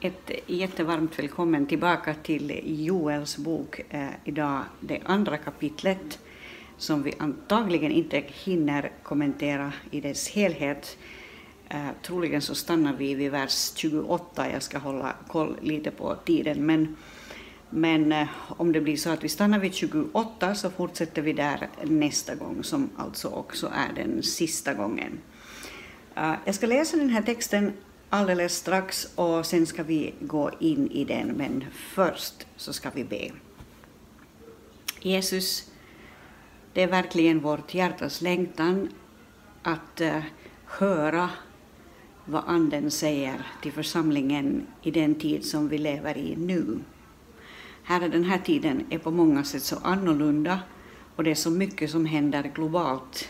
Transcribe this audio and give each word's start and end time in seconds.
Ett 0.00 0.30
jättevarmt 0.46 1.18
välkommen 1.18 1.66
tillbaka 1.66 2.14
till 2.14 2.60
Joels 2.64 3.36
bok. 3.36 3.80
Eh, 3.90 4.08
idag 4.24 4.64
det 4.80 5.00
andra 5.04 5.36
kapitlet 5.36 6.18
som 6.76 7.02
vi 7.02 7.14
antagligen 7.18 7.92
inte 7.92 8.24
hinner 8.26 8.92
kommentera 9.02 9.72
i 9.90 10.00
dess 10.00 10.28
helhet. 10.28 10.98
Eh, 11.68 11.88
troligen 12.02 12.42
så 12.42 12.54
stannar 12.54 12.92
vi 12.92 13.14
vid 13.14 13.30
vers 13.30 13.72
28. 13.76 14.50
Jag 14.50 14.62
ska 14.62 14.78
hålla 14.78 15.14
koll 15.28 15.56
lite 15.62 15.90
på 15.90 16.14
tiden. 16.14 16.66
Men, 16.66 16.96
men 17.70 18.12
eh, 18.12 18.28
om 18.48 18.72
det 18.72 18.80
blir 18.80 18.96
så 18.96 19.10
att 19.10 19.24
vi 19.24 19.28
stannar 19.28 19.58
vid 19.58 19.74
28 19.74 20.54
så 20.54 20.70
fortsätter 20.70 21.22
vi 21.22 21.32
där 21.32 21.68
nästa 21.82 22.34
gång 22.34 22.64
som 22.64 22.90
alltså 22.96 23.28
också 23.28 23.66
är 23.66 23.92
den 23.94 24.22
sista 24.22 24.74
gången. 24.74 25.18
Eh, 26.14 26.34
jag 26.44 26.54
ska 26.54 26.66
läsa 26.66 26.96
den 26.96 27.10
här 27.10 27.22
texten 27.22 27.72
alldeles 28.10 28.56
strax 28.56 29.08
och 29.14 29.46
sen 29.46 29.66
ska 29.66 29.82
vi 29.82 30.14
gå 30.20 30.50
in 30.60 30.90
i 30.90 31.04
den, 31.04 31.28
men 31.28 31.64
först 31.72 32.46
så 32.56 32.72
ska 32.72 32.90
vi 32.90 33.04
be. 33.04 33.30
Jesus, 35.00 35.70
det 36.72 36.82
är 36.82 36.86
verkligen 36.86 37.40
vårt 37.40 37.74
hjärtas 37.74 38.20
längtan 38.20 38.88
att 39.62 40.00
eh, 40.00 40.22
höra 40.64 41.30
vad 42.24 42.42
Anden 42.46 42.90
säger 42.90 43.46
till 43.62 43.72
församlingen 43.72 44.66
i 44.82 44.90
den 44.90 45.14
tid 45.14 45.44
som 45.44 45.68
vi 45.68 45.78
lever 45.78 46.18
i 46.18 46.36
nu. 46.36 46.78
Här 47.82 48.08
den 48.08 48.24
här 48.24 48.38
tiden 48.38 48.86
är 48.90 48.98
på 48.98 49.10
många 49.10 49.44
sätt 49.44 49.62
så 49.62 49.76
annorlunda 49.82 50.60
och 51.16 51.24
det 51.24 51.30
är 51.30 51.34
så 51.34 51.50
mycket 51.50 51.90
som 51.90 52.06
händer 52.06 52.50
globalt. 52.54 53.28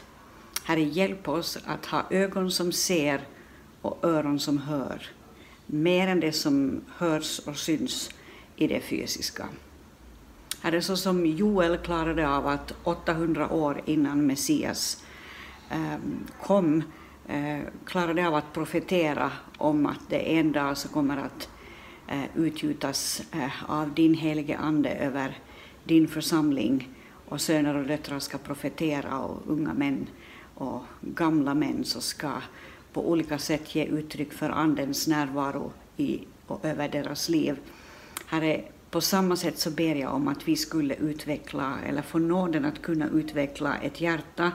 Herre, 0.65 0.83
hjälp 0.83 1.29
oss 1.29 1.59
att 1.67 1.87
ha 1.87 2.03
ögon 2.11 2.51
som 2.51 2.73
ser 2.73 3.21
och 3.83 4.05
öron 4.05 4.41
som 4.41 4.59
hör, 4.59 5.03
mer 5.67 6.09
än 6.09 6.21
det 6.21 6.33
som 6.33 6.81
hörs 6.97 7.39
och 7.39 7.57
syns 7.57 8.11
i 8.57 8.67
det 8.67 8.81
fysiska. 8.81 9.49
Herre, 10.61 10.83
så 10.83 10.97
som 10.97 11.27
Joel 11.27 11.77
klarade 11.77 12.29
av 12.29 12.47
att 12.47 12.75
800 12.85 13.53
år 13.53 13.81
innan 13.85 14.27
Messias 14.27 15.05
eh, 15.71 15.97
kom, 16.43 16.83
eh, 17.29 17.61
klarade 17.85 18.29
av 18.29 18.35
att 18.35 18.53
profetera 18.53 19.33
om 19.57 19.87
att 19.87 20.01
det 20.09 20.19
en 20.19 20.53
dag 20.53 20.79
så 20.79 20.89
kommer 20.89 21.17
att 21.17 21.49
eh, 22.09 22.25
utgjutas 22.35 23.23
eh, 23.33 23.71
av 23.71 23.95
din 23.95 24.15
helige 24.15 24.59
Ande 24.59 24.91
över 24.91 25.39
din 25.85 26.09
församling 26.09 26.89
och 27.29 27.41
söner 27.41 27.77
och 27.77 27.87
döttrar 27.87 28.19
ska 28.19 28.39
profetera 28.39 29.19
och 29.19 29.43
unga 29.47 29.75
män 29.75 30.07
och 30.55 30.83
gamla 31.01 31.55
män 31.55 31.85
så 31.85 32.01
ska 32.01 32.33
på 32.93 33.11
olika 33.11 33.39
sätt 33.39 33.75
ge 33.75 33.85
uttryck 33.85 34.33
för 34.33 34.51
Andens 34.51 35.07
närvaro 35.07 35.73
i 35.97 36.21
och 36.47 36.65
över 36.65 36.89
deras 36.89 37.29
liv. 37.29 37.59
Herre, 38.27 38.65
på 38.91 39.01
samma 39.01 39.37
sätt 39.37 39.59
så 39.59 39.71
ber 39.71 39.95
jag 39.95 40.15
om 40.15 40.29
att 40.29 40.49
vi 40.49 40.57
skulle 40.57 40.95
utveckla, 40.95 41.79
eller 41.87 42.03
få 42.03 42.19
nåden 42.19 42.65
att 42.65 42.83
kunna 42.83 43.09
utveckla 43.09 43.77
ett 43.77 44.01
hjärta 44.01 44.53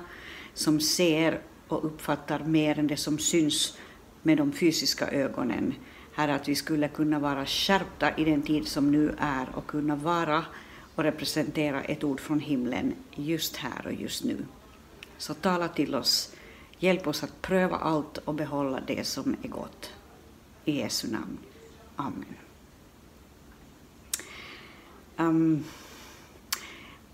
som 0.53 0.79
ser 0.79 1.39
och 1.67 1.85
uppfattar 1.85 2.39
mer 2.39 2.79
än 2.79 2.87
det 2.87 2.97
som 2.97 3.19
syns 3.19 3.77
med 4.21 4.37
de 4.37 4.51
fysiska 4.51 5.07
ögonen. 5.11 5.73
Herre, 6.13 6.35
att 6.35 6.47
vi 6.47 6.55
skulle 6.55 6.87
kunna 6.87 7.19
vara 7.19 7.45
skärpta 7.45 8.17
i 8.17 8.23
den 8.23 8.41
tid 8.41 8.67
som 8.67 8.91
nu 8.91 9.15
är 9.17 9.47
och 9.55 9.67
kunna 9.67 9.95
vara 9.95 10.45
och 10.95 11.03
representera 11.03 11.81
ett 11.81 12.03
ord 12.03 12.19
från 12.19 12.39
himlen 12.39 12.93
just 13.15 13.55
här 13.55 13.85
och 13.85 13.93
just 13.93 14.23
nu. 14.23 14.45
Så 15.17 15.33
tala 15.33 15.67
till 15.67 15.95
oss 15.95 16.32
Hjälp 16.83 17.07
oss 17.07 17.23
att 17.23 17.41
pröva 17.41 17.77
allt 17.77 18.17
och 18.17 18.33
behålla 18.33 18.79
det 18.87 19.07
som 19.07 19.35
är 19.43 19.47
gott. 19.47 19.93
I 20.65 20.79
Jesu 20.79 21.11
namn. 21.11 21.37
Amen. 21.95 22.35
Um, 25.17 25.63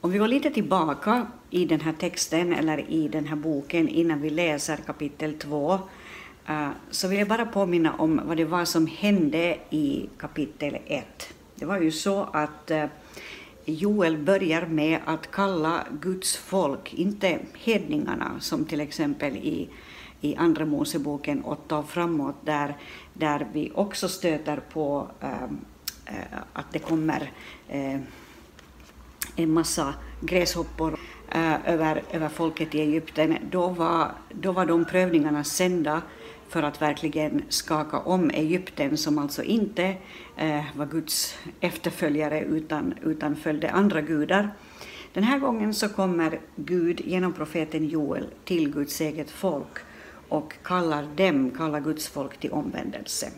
om 0.02 0.12
vi 0.12 0.18
går 0.18 0.28
lite 0.28 0.50
tillbaka 0.50 1.28
i 1.50 1.66
den 1.66 1.82
här 1.82 1.94
texten 1.94 2.54
eller 2.54 2.90
i 2.90 3.08
den 3.08 3.26
här 3.28 3.36
boken 3.36 3.88
innan 3.88 4.22
vi 4.22 4.30
läser 4.30 4.78
kapitel 4.78 5.34
2 5.34 5.74
uh, 5.74 5.80
eh, 6.48 6.70
så 6.92 7.08
vill 7.08 7.20
jag 7.20 7.28
bara 7.28 7.46
påminna 7.46 7.94
om 7.94 8.22
vad 8.26 8.38
det 8.38 8.46
var 8.46 8.66
som 8.66 8.88
hände 8.88 9.58
i 9.70 10.10
kapitel 10.18 10.78
1. 10.86 11.34
Det 11.56 11.66
var 11.66 11.80
ju 11.80 11.92
så 11.92 12.24
att 12.24 12.72
uh, 12.72 12.86
Joel 13.70 14.18
börjar 14.18 14.66
med 14.66 15.00
att 15.06 15.32
kalla 15.32 15.88
Guds 16.02 16.38
folk, 16.38 16.94
inte 16.94 17.40
hedningarna 17.54 18.40
som 18.40 18.66
till 18.66 18.82
exempel 18.82 19.36
i, 19.36 19.70
i 20.22 20.36
Andra 20.36 20.66
Moseboken 20.66 21.44
8 21.44 21.78
och 21.78 21.90
framåt 21.90 22.36
där, 22.46 22.78
där 23.14 23.48
vi 23.54 23.72
också 23.76 24.10
stöter 24.10 24.62
på 24.74 25.08
äh, 25.22 25.34
att 26.54 26.66
det 26.72 26.80
kommer 26.80 27.32
äh, 27.68 28.00
en 29.36 29.52
massa 29.52 29.94
gräshoppor 30.22 31.00
äh, 31.30 31.70
över, 31.70 32.04
över 32.12 32.30
folket 32.30 32.76
i 32.76 32.82
Egypten. 32.82 33.38
Då 33.52 33.68
var, 33.68 34.12
då 34.34 34.52
var 34.52 34.66
de 34.66 34.86
prövningarna 34.86 35.44
sända 35.44 36.02
för 36.50 36.64
att 36.64 36.82
verkligen 36.82 37.42
skaka 37.50 38.00
om 38.00 38.30
Egypten 38.30 38.98
som 38.98 39.18
alltså 39.18 39.44
inte 39.44 39.96
eh, 40.38 40.64
var 40.76 40.86
Guds 40.86 41.38
efterföljare 41.60 42.42
utan, 42.42 42.94
utan 43.04 43.36
följde 43.36 43.72
andra 43.72 44.02
gudar. 44.02 44.50
Den 45.14 45.24
här 45.24 45.40
gången 45.40 45.74
så 45.74 45.90
kommer 45.90 46.40
Gud 46.56 47.02
genom 47.06 47.34
profeten 47.34 47.88
Joel 47.88 48.28
till 48.46 48.72
Guds 48.72 49.02
eget 49.02 49.32
folk 49.32 49.80
och 50.30 50.54
kallar 50.64 51.08
dem, 51.16 51.52
kallar 51.52 51.80
Guds 51.80 52.08
folk 52.08 52.38
till 52.38 52.52
omvändelse. 52.52 53.32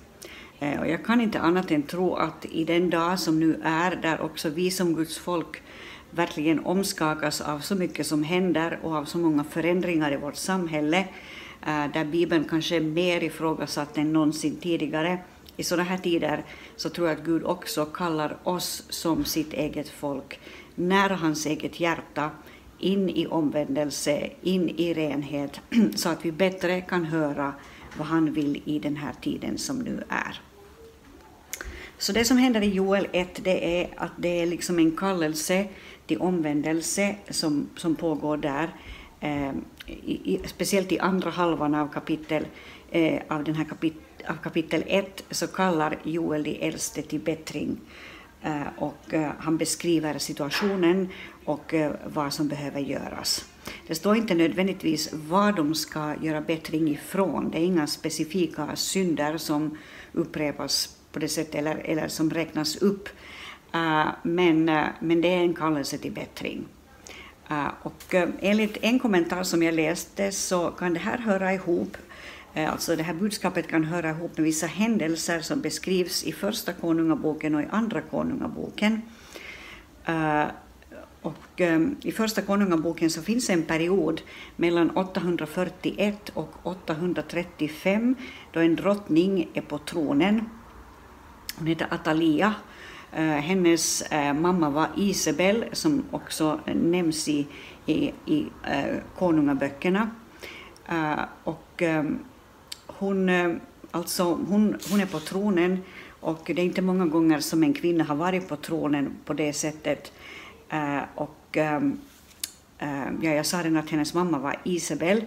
Eh, 0.60 0.80
och 0.80 0.88
jag 0.88 1.06
kan 1.06 1.22
inte 1.22 1.40
annat 1.40 1.72
än 1.72 1.84
tro 1.84 2.16
att 2.16 2.46
i 2.46 2.64
den 2.64 2.90
dag 2.90 3.20
som 3.20 3.40
nu 3.40 3.62
är, 3.64 3.96
där 3.96 4.22
också 4.22 4.50
vi 4.50 4.72
som 4.72 4.96
Guds 4.96 5.18
folk 5.18 5.62
verkligen 6.12 6.66
omskakas 6.66 7.42
av 7.42 7.60
så 7.60 7.76
mycket 7.76 8.08
som 8.08 8.24
händer 8.24 8.80
och 8.84 8.96
av 8.96 9.06
så 9.06 9.18
många 9.18 9.44
förändringar 9.44 10.14
i 10.14 10.18
vårt 10.18 10.36
samhälle, 10.36 11.08
Eh, 11.66 11.92
där 11.94 12.06
Bibeln 12.06 12.46
kanske 12.50 12.76
är 12.76 12.82
mer 12.82 13.24
ifrågasatt 13.24 13.98
än 13.98 14.14
någonsin 14.14 14.56
tidigare. 14.56 15.18
I 15.58 15.64
sådana 15.64 15.90
här 15.90 15.98
tider 15.98 16.44
så 16.76 16.90
tror 16.90 17.08
jag 17.08 17.18
att 17.18 17.26
Gud 17.26 17.44
också 17.44 17.86
kallar 17.86 18.38
oss 18.44 18.84
som 18.90 19.26
sitt 19.26 19.54
eget 19.54 19.90
folk, 19.90 20.40
nära 20.76 21.16
hans 21.16 21.46
eget 21.46 21.80
hjärta, 21.80 22.30
in 22.80 23.10
i 23.10 23.28
omvändelse, 23.28 24.30
in 24.42 24.70
i 24.70 24.94
renhet, 24.94 25.62
så 25.96 26.10
att 26.10 26.26
vi 26.26 26.32
bättre 26.32 26.82
kan 26.82 27.06
höra 27.06 27.54
vad 27.98 28.08
han 28.08 28.34
vill 28.34 28.62
i 28.66 28.80
den 28.80 28.96
här 28.96 29.14
tiden 29.22 29.58
som 29.58 29.80
nu 29.80 30.04
är. 30.10 30.42
Så 31.98 32.12
det 32.12 32.26
som 32.26 32.38
händer 32.38 32.62
i 32.62 32.70
Joel 32.70 33.08
1, 33.12 33.44
det 33.44 33.82
är 33.82 33.90
att 33.98 34.12
det 34.18 34.42
är 34.42 34.46
liksom 34.46 34.80
en 34.80 34.98
kallelse 34.98 35.68
till 36.06 36.18
omvändelse 36.18 37.16
som, 37.30 37.70
som 37.76 37.96
pågår 37.96 38.38
där. 38.38 38.70
Ehm, 39.20 39.66
i, 39.88 40.36
i, 40.36 40.42
speciellt 40.48 40.92
i 40.92 41.00
andra 41.00 41.30
halvan 41.30 41.76
av 41.76 41.88
kapitel, 41.88 42.48
eh, 42.92 43.22
av, 43.28 43.44
den 43.44 43.56
här 43.56 43.66
kapit, 43.66 43.94
av 44.30 44.36
kapitel 44.44 44.84
1 44.88 45.24
så 45.32 45.48
kallar 45.48 46.00
Joel 46.04 46.44
de 46.44 46.68
äldste 46.68 47.02
till 47.02 47.20
bättring 47.20 47.78
eh, 48.42 48.68
och 48.78 49.14
eh, 49.14 49.32
han 49.40 49.58
beskriver 49.58 50.18
situationen 50.18 51.10
och 51.46 51.74
eh, 51.74 51.92
vad 52.06 52.34
som 52.34 52.48
behöver 52.48 52.80
göras. 52.80 53.46
Det 53.88 53.96
står 53.96 54.16
inte 54.16 54.36
nödvändigtvis 54.36 55.10
vad 55.14 55.56
de 55.56 55.76
ska 55.76 56.16
göra 56.22 56.42
bättring 56.42 56.90
ifrån. 56.90 57.52
Det 57.52 57.58
är 57.58 57.64
inga 57.64 57.88
specifika 57.88 58.76
synder 58.76 59.38
som 59.38 59.78
upprepas 60.14 60.98
på 61.12 61.20
det 61.20 61.28
sättet 61.28 61.56
eller, 61.56 61.76
eller 61.76 62.08
som 62.08 62.30
räknas 62.30 62.76
upp. 62.76 63.10
Uh, 63.76 64.08
men, 64.24 64.70
uh, 64.70 64.86
men 65.00 65.22
det 65.22 65.28
är 65.28 65.38
en 65.38 65.54
kallelse 65.54 65.98
till 65.98 66.12
bättring. 66.12 66.66
Eh, 67.52 67.68
och 67.82 68.14
eh, 68.14 68.30
enligt 68.40 68.78
en 68.82 69.00
kommentar 69.00 69.44
som 69.44 69.64
jag 69.64 69.74
läste 69.74 70.32
så 70.32 70.72
kan 70.72 70.94
det 70.94 71.00
här 71.00 71.18
höra 71.18 71.54
ihop 71.54 71.98
eh, 72.54 72.72
Alltså 72.72 72.96
det 72.96 73.04
här 73.04 73.14
budskapet 73.14 73.68
kan 73.68 73.84
höra 73.84 74.10
ihop 74.10 74.38
med 74.38 74.44
vissa 74.44 74.68
händelser 74.68 75.40
som 75.40 75.62
beskrivs 75.62 76.24
i 76.24 76.32
Första 76.32 76.74
Konungaboken 76.74 77.56
och 77.56 77.62
i 77.62 77.68
Andra 77.72 78.02
Konungaboken. 78.02 79.02
Och 81.22 81.62
I 82.02 82.12
Första 82.12 82.42
Konungaboken 82.42 83.10
så 83.10 83.22
finns 83.22 83.50
en 83.50 83.64
period 83.64 84.22
mellan 84.56 84.90
841 84.90 86.30
och 86.34 86.54
835 86.64 88.16
då 88.52 88.60
en 88.60 88.76
drottning 88.76 89.50
är 89.54 89.62
på 89.62 89.78
tronen. 89.78 90.50
Hon 91.58 91.68
heter 91.68 91.88
Atalia 91.92 92.54
Eh, 93.14 93.24
hennes 93.24 94.02
eh, 94.02 94.34
mamma 94.34 94.70
var 94.70 94.88
Isabel, 94.98 95.66
som 95.72 96.04
också 96.12 96.60
eh, 96.66 96.76
nämns 96.76 97.28
i, 97.28 97.48
i, 97.86 98.12
i 98.26 98.46
konungaböckerna. 99.18 100.10
och 101.44 101.82
ehm, 101.82 102.20
hon, 102.88 103.30
alltså, 103.92 104.24
hon, 104.24 104.78
hon 104.90 105.02
är 105.02 105.06
på 105.06 105.20
tronen 105.20 105.80
och 106.20 106.42
det 106.46 106.62
är 106.62 106.66
inte 106.66 106.82
många 106.82 107.06
gånger 107.06 107.40
som 107.40 107.64
en 107.64 107.74
kvinna 107.74 108.04
har 108.04 108.16
varit 108.16 108.48
på 108.48 108.56
tronen 108.56 109.16
på 109.26 109.34
det 109.34 109.54
sättet. 109.54 110.12
och 111.16 111.58
ehm, 111.58 112.00
ehm, 112.80 113.20
ja, 113.22 113.32
jag 113.32 113.46
sa 113.46 113.58
redan 113.58 113.78
att 113.78 113.90
hennes 113.90 114.14
mamma 114.14 114.40
var 114.40 114.56
Isabel 114.64 115.24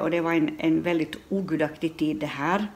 och 0.00 0.10
det 0.10 0.20
var 0.20 0.32
en, 0.32 0.50
en 0.58 0.82
väldigt 0.82 1.16
ogudaktig 1.28 1.96
tid 1.96 2.16
det 2.16 2.26
här. 2.26 2.66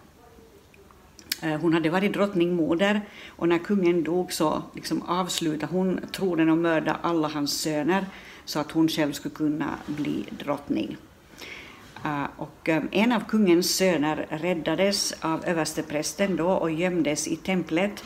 Eh, 1.42 1.60
hon 1.60 1.72
hade 1.72 1.90
varit 1.90 2.12
drottningmoder 2.12 3.00
och 3.28 3.48
när 3.48 3.58
kungen 3.58 4.04
dog 4.04 4.32
så 4.32 4.62
liksom 4.75 5.02
avslutade 5.02 5.72
hon 5.72 6.00
tronen 6.12 6.50
och 6.50 6.58
mördade 6.58 6.98
alla 7.02 7.28
hans 7.28 7.60
söner 7.60 8.06
så 8.44 8.60
att 8.60 8.70
hon 8.70 8.88
själv 8.88 9.12
skulle 9.12 9.34
kunna 9.34 9.75
bli 9.87 10.25
drottning. 10.31 10.96
Eh, 12.04 12.25
och 12.37 12.69
eh, 12.69 12.82
en 12.90 13.12
av 13.12 13.20
kungens 13.20 13.76
söner 13.76 14.26
räddades 14.31 15.14
av 15.20 15.44
översteprästen 15.44 16.37
då 16.37 16.48
och 16.48 16.70
gömdes 16.70 17.28
i 17.28 17.37
templet. 17.37 18.04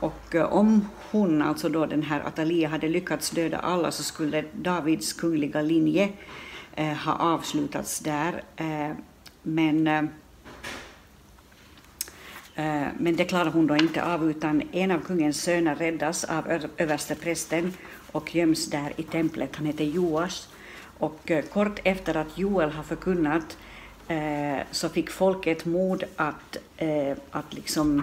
Och 0.00 0.34
om 0.34 0.88
hon, 1.10 1.42
alltså 1.42 1.68
då 1.68 1.86
den 1.86 2.02
här 2.02 2.20
Atalia, 2.20 2.68
hade 2.68 2.88
lyckats 2.88 3.30
döda 3.30 3.58
alla 3.58 3.90
så 3.90 4.02
skulle 4.02 4.44
Davids 4.52 5.12
kungliga 5.12 5.62
linje 5.62 6.08
ha 7.04 7.12
avslutats 7.12 8.00
där. 8.00 8.42
men 9.42 10.08
Eh, 12.56 12.86
men 12.98 13.16
det 13.16 13.24
klarar 13.24 13.50
hon 13.50 13.66
då 13.66 13.76
inte 13.76 14.04
av, 14.04 14.30
utan 14.30 14.62
en 14.72 14.90
av 14.90 15.00
kungens 15.00 15.42
söner 15.42 15.74
räddas 15.74 16.24
av 16.24 16.66
översteprästen 16.76 17.72
och 18.12 18.34
göms 18.34 18.70
där 18.70 18.92
i 18.96 19.02
templet. 19.02 19.56
Han 19.56 19.66
heter 19.66 19.84
Joas. 19.84 20.48
Och 20.98 21.30
eh, 21.30 21.44
kort 21.44 21.80
efter 21.84 22.16
att 22.16 22.38
Joel 22.38 22.70
har 22.70 22.82
förkunnat 22.82 23.58
eh, 24.08 24.58
så 24.70 24.88
fick 24.88 25.10
folket 25.10 25.64
mod 25.64 26.04
att, 26.16 26.56
att 27.30 27.54
liksom 27.54 28.02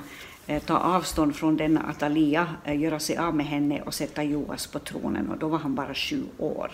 ta 0.65 0.77
avstånd 0.77 1.35
från 1.35 1.57
denna 1.57 1.89
Atalia, 1.89 2.47
göra 2.65 2.99
sig 2.99 3.17
av 3.17 3.35
med 3.35 3.45
henne 3.45 3.81
och 3.81 3.93
sätta 3.93 4.23
Joas 4.23 4.67
på 4.67 4.79
tronen. 4.79 5.29
Och 5.29 5.37
då 5.37 5.47
var 5.47 5.57
han 5.57 5.75
bara 5.75 5.93
sju 5.93 6.23
år. 6.37 6.71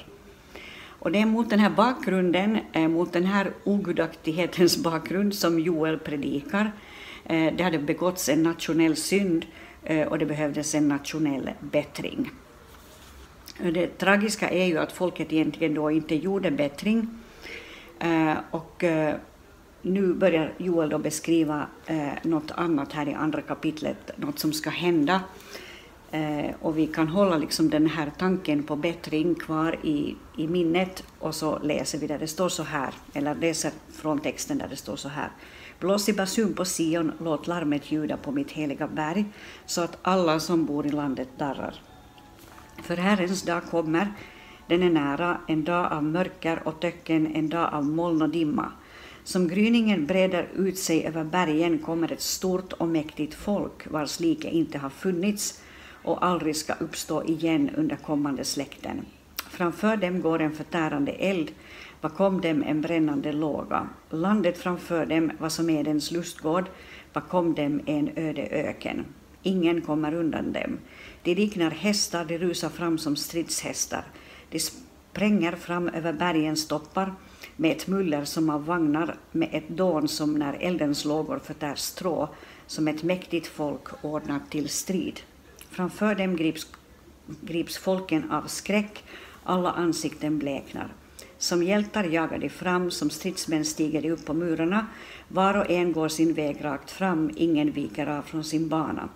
Och 1.00 1.12
det 1.12 1.20
är 1.20 1.26
mot 1.26 1.50
den 1.50 1.60
här 1.60 1.70
bakgrunden, 1.70 2.60
mot 2.74 3.14
den 3.14 3.26
här 3.26 3.52
ogudaktighetens 3.64 4.78
bakgrund 4.78 5.36
som 5.36 5.60
Joel 5.60 6.00
predikar 6.00 6.72
Eh, 7.30 7.54
det 7.54 7.64
hade 7.64 7.80
begåtts 7.80 8.30
en 8.30 8.44
nationell 8.44 8.96
synd 8.96 9.46
eh, 9.84 10.08
och 10.08 10.20
det 10.20 10.26
behövdes 10.26 10.76
en 10.76 10.88
nationell 10.88 11.50
bättring. 11.60 12.32
Eh, 13.60 13.74
det 13.74 13.98
tragiska 13.98 14.50
är 14.50 14.66
ju 14.66 14.78
att 14.78 14.92
folket 14.92 15.34
egentligen 15.34 15.74
då 15.74 15.92
inte 15.92 16.16
gjorde 16.16 16.52
bättring. 16.52 17.10
Och 18.52 18.84
nu 19.82 20.14
börjar 20.14 20.54
Joel 20.58 20.90
då 20.90 20.98
beskriva 20.98 21.68
något 22.22 22.52
annat 22.52 22.94
här 22.94 23.10
i 23.10 23.14
andra 23.14 23.42
kapitlet, 23.42 24.12
något 24.16 24.40
som 24.40 24.54
ska 24.54 24.70
hända. 24.70 25.22
Och 26.60 26.78
vi 26.78 26.88
kan 26.88 27.08
hålla 27.08 27.38
liksom 27.38 27.70
den 27.70 27.88
här 27.88 28.12
tanken 28.18 28.64
på 28.64 28.76
bättring 28.76 29.36
kvar 29.36 29.80
i, 29.84 30.16
i 30.38 30.48
minnet 30.48 31.04
och 31.20 31.36
så 31.36 31.60
läser 31.60 31.98
vi 31.98 32.08
där 32.08 32.20
det 32.20 32.28
står 32.28 32.50
så 32.50 32.64
här, 32.64 32.94
eller 33.14 33.36
läser 33.36 33.72
från 33.92 34.20
texten 34.20 34.58
där 34.58 34.68
det 34.68 34.76
står 34.76 34.96
så 34.96 35.10
här. 35.10 35.30
Blås 35.80 36.10
i 36.10 36.14
basun 36.14 36.54
på 36.54 36.66
Sion, 36.66 37.12
låt 37.20 37.48
larmet 37.48 37.92
ljuda 37.92 38.18
på 38.18 38.32
mitt 38.32 38.52
heliga 38.52 38.88
berg, 38.88 39.26
så 39.66 39.82
att 39.82 39.98
alla 40.02 40.40
som 40.40 40.66
bor 40.66 40.86
i 40.86 40.90
landet 40.90 41.30
darrar. 41.38 41.76
För 42.84 42.98
Herrens 42.98 43.42
dag 43.42 43.64
kommer, 43.64 44.14
den 44.68 44.84
är 44.84 44.90
nära, 44.90 45.38
en 45.48 45.64
dag 45.64 45.92
av 45.92 46.04
mörker 46.04 46.68
och 46.68 46.80
töcken, 46.80 47.36
en 47.36 47.50
dag 47.50 47.74
av 47.74 47.86
moln 47.86 48.22
och 48.22 48.30
dimma. 48.30 48.72
Som 49.24 49.48
gryningen 49.48 50.06
breder 50.06 50.48
ut 50.56 50.78
sig 50.80 51.06
över 51.06 51.24
bergen 51.24 51.80
kommer 51.80 52.12
ett 52.12 52.22
stort 52.22 52.74
och 52.74 52.88
mäktigt 52.88 53.34
folk 53.34 53.92
vars 53.92 54.20
like 54.20 54.50
inte 54.50 54.78
har 54.78 54.90
funnits 54.90 55.62
och 56.04 56.26
aldrig 56.26 56.56
ska 56.56 56.74
uppstå 56.74 57.24
igen 57.24 57.70
under 57.78 57.96
kommande 57.96 58.44
släkten. 58.44 59.06
Framför 59.58 59.98
dem 59.98 60.22
går 60.22 60.42
en 60.42 60.56
förtärande 60.56 61.12
eld 61.12 61.52
Bakom 62.02 62.42
dem 62.42 62.64
en 62.64 62.82
brännande 62.82 63.32
låga. 63.32 63.88
Landet 64.10 64.58
framför 64.58 65.06
dem 65.06 65.32
var 65.40 65.50
som 65.50 65.70
Edens 65.70 66.12
lustgård, 66.12 66.66
bakom 67.14 67.54
dem 67.56 67.82
en 67.86 68.10
öde 68.16 68.48
öken. 68.52 69.06
Ingen 69.44 69.82
kommer 69.82 70.14
undan 70.14 70.52
dem. 70.54 70.78
De 71.24 71.36
liknar 71.36 71.72
hästar, 71.72 72.26
de 72.26 72.38
rusar 72.38 72.70
fram 72.70 72.98
som 72.98 73.16
stridshästar. 73.16 74.04
De 74.50 74.60
spränger 74.60 75.52
fram 75.52 75.90
över 75.90 76.14
bergens 76.14 76.68
toppar 76.68 77.14
med 77.56 77.72
ett 77.72 77.88
muller 77.88 78.26
som 78.26 78.50
av 78.50 78.66
vagnar, 78.66 79.16
med 79.32 79.50
ett 79.52 79.70
dån 79.70 80.08
som 80.08 80.34
när 80.34 80.54
eldens 80.54 81.06
lågor 81.06 81.40
förtär 81.40 81.76
strå, 81.76 82.30
som 82.68 82.88
ett 82.88 83.04
mäktigt 83.04 83.48
folk 83.48 84.04
ordnat 84.04 84.52
till 84.52 84.70
strid. 84.70 85.20
Framför 85.70 86.16
dem 86.16 86.36
grips, 86.36 86.68
grips 87.42 87.78
folken 87.78 88.32
av 88.32 88.48
skräck, 88.48 89.04
alla 89.48 89.72
ansikten 89.72 90.40
bleknar. 90.40 90.94
Som 91.38 91.64
hjältar 91.64 92.04
jagar 92.04 92.38
de 92.38 92.50
fram, 92.50 92.92
som 92.92 93.10
stridsmän 93.10 93.66
stiger 93.66 94.02
de 94.02 94.12
upp 94.12 94.26
på 94.26 94.34
murarna. 94.34 94.88
Var 95.28 95.58
och 95.58 95.72
en 95.72 95.92
går 95.94 96.08
sin 96.08 96.34
väg 96.34 96.66
rakt 96.66 96.92
fram, 96.92 97.32
ingen 97.36 97.72
viker 97.72 98.08
av 98.08 98.22
från 98.22 98.44
sin 98.44 98.70
bana. 98.70 99.10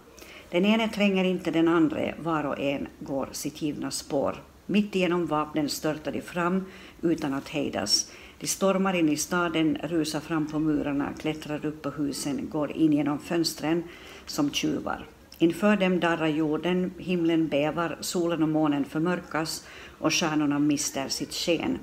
Den 0.49 0.65
ene 0.65 0.87
tränger 0.87 1.23
inte 1.23 1.51
den 1.51 1.67
andra, 1.67 1.99
var 2.19 2.43
och 2.43 2.59
en 2.59 2.87
går 2.99 3.29
sitt 3.31 3.61
givna 3.61 3.91
spår. 3.91 4.35
Mitt 4.65 4.95
genom 4.95 5.25
vapnen 5.25 5.69
störtar 5.69 6.11
de 6.11 6.21
fram 6.21 6.65
utan 7.01 7.33
att 7.33 7.49
hejdas. 7.49 8.11
De 8.39 8.47
stormar 8.47 8.93
in 8.93 9.09
i 9.09 9.17
staden, 9.17 9.77
rusar 9.83 10.19
fram 10.19 10.47
på 10.47 10.59
murarna, 10.59 11.09
klättrar 11.19 11.65
upp 11.65 11.81
på 11.81 11.89
husen, 11.89 12.49
går 12.49 12.71
in 12.71 12.93
genom 12.93 13.19
fönstren 13.19 13.83
som 14.25 14.51
tjuvar. 14.51 15.05
Inför 15.41 15.75
dem 15.75 15.99
darrar 15.99 16.27
jorden, 16.27 16.93
himlen 16.97 17.47
bävar, 17.47 17.97
solen 18.01 18.43
och 18.43 18.49
månen 18.49 18.85
förmörkas 18.85 19.67
och 19.99 20.13
stjärnorna 20.13 20.59
mister 20.59 21.09
sitt 21.09 21.33
sken. 21.33 21.79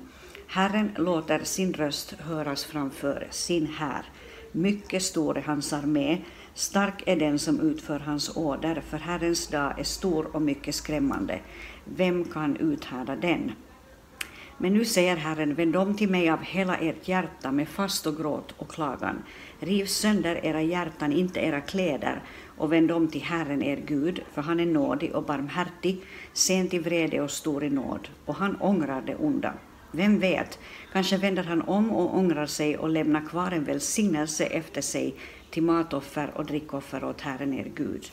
Herren 0.47 0.91
låter 0.97 1.43
sin 1.43 1.73
röst 1.73 2.11
höras 2.11 2.65
framför 2.65 3.27
sin 3.31 3.67
här. 3.67 4.05
Mycket 4.51 5.03
stor 5.03 5.37
är 5.37 5.41
hans 5.41 5.73
armé, 5.73 6.17
stark 6.53 7.03
är 7.05 7.15
den 7.15 7.39
som 7.39 7.59
utför 7.59 7.99
hans 7.99 8.37
order, 8.37 8.83
för 8.89 8.97
Herrens 8.97 9.47
dag 9.47 9.79
är 9.79 9.83
stor 9.83 10.35
och 10.35 10.41
mycket 10.41 10.75
skrämmande. 10.75 11.39
Vem 11.85 12.25
kan 12.25 12.57
uthärda 12.57 13.15
den? 13.15 13.51
Men 14.61 14.73
nu 14.73 14.85
säger 14.85 15.15
Herren, 15.15 15.55
vänd 15.55 15.75
om 15.75 15.97
till 15.97 16.09
mig 16.09 16.29
av 16.29 16.41
hela 16.41 16.77
ert 16.77 17.07
hjärta 17.07 17.51
med 17.51 17.67
fast 17.67 18.07
och 18.07 18.17
gråt 18.17 18.53
och 18.57 18.71
klagan. 18.71 19.23
Riv 19.59 19.85
sönder 19.85 20.45
era 20.45 20.61
hjärtan, 20.61 21.13
inte 21.13 21.39
era 21.39 21.61
kläder, 21.61 22.21
och 22.59 22.73
vänd 22.73 22.91
om 22.91 23.07
till 23.07 23.21
Herren 23.21 23.63
er 23.63 23.83
Gud, 23.85 24.21
för 24.33 24.41
han 24.41 24.59
är 24.59 24.65
nådig 24.65 25.15
och 25.15 25.23
barmhärtig, 25.23 26.01
sent 26.33 26.73
i 26.73 26.79
vrede 26.79 27.21
och 27.21 27.31
stor 27.31 27.63
i 27.63 27.69
nåd, 27.69 28.09
och 28.25 28.35
han 28.35 28.55
ångrar 28.55 29.01
det 29.01 29.15
onda. 29.15 29.53
Vem 29.91 30.19
vet, 30.19 30.59
kanske 30.93 31.17
vänder 31.17 31.43
han 31.43 31.61
om 31.61 31.91
och 31.91 32.17
ångrar 32.17 32.45
sig 32.45 32.77
och 32.77 32.89
lämnar 32.89 33.27
kvar 33.27 33.51
en 33.51 33.63
välsignelse 33.63 34.45
efter 34.45 34.81
sig 34.81 35.15
till 35.49 35.63
matoffer 35.63 36.31
och 36.35 36.45
drickoffer 36.45 37.03
åt 37.03 37.21
Herren 37.21 37.53
er 37.53 37.71
Gud. 37.75 38.11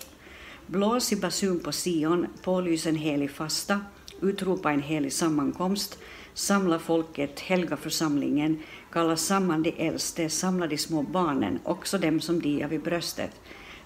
Blås 0.67 1.13
i 1.13 1.17
basun 1.17 1.61
på 1.61 1.73
Sion, 1.73 2.27
pålys 2.43 2.87
en 2.87 2.97
helig 2.97 3.31
fasta, 3.31 3.81
utropa 4.23 4.73
en 4.73 4.83
helig 4.83 5.13
sammankomst, 5.13 5.99
samla 6.35 6.79
folket, 6.79 7.41
helga 7.41 7.77
församlingen, 7.77 8.59
kalla 8.93 9.17
samman 9.17 9.63
de 9.63 9.75
äldste, 9.79 10.31
samla 10.31 10.67
de 10.67 10.79
små 10.79 11.03
barnen, 11.03 11.59
också 11.65 11.99
dem 11.99 12.21
som 12.21 12.41
diar 12.41 12.69
vid 12.69 12.83
bröstet. 12.83 13.31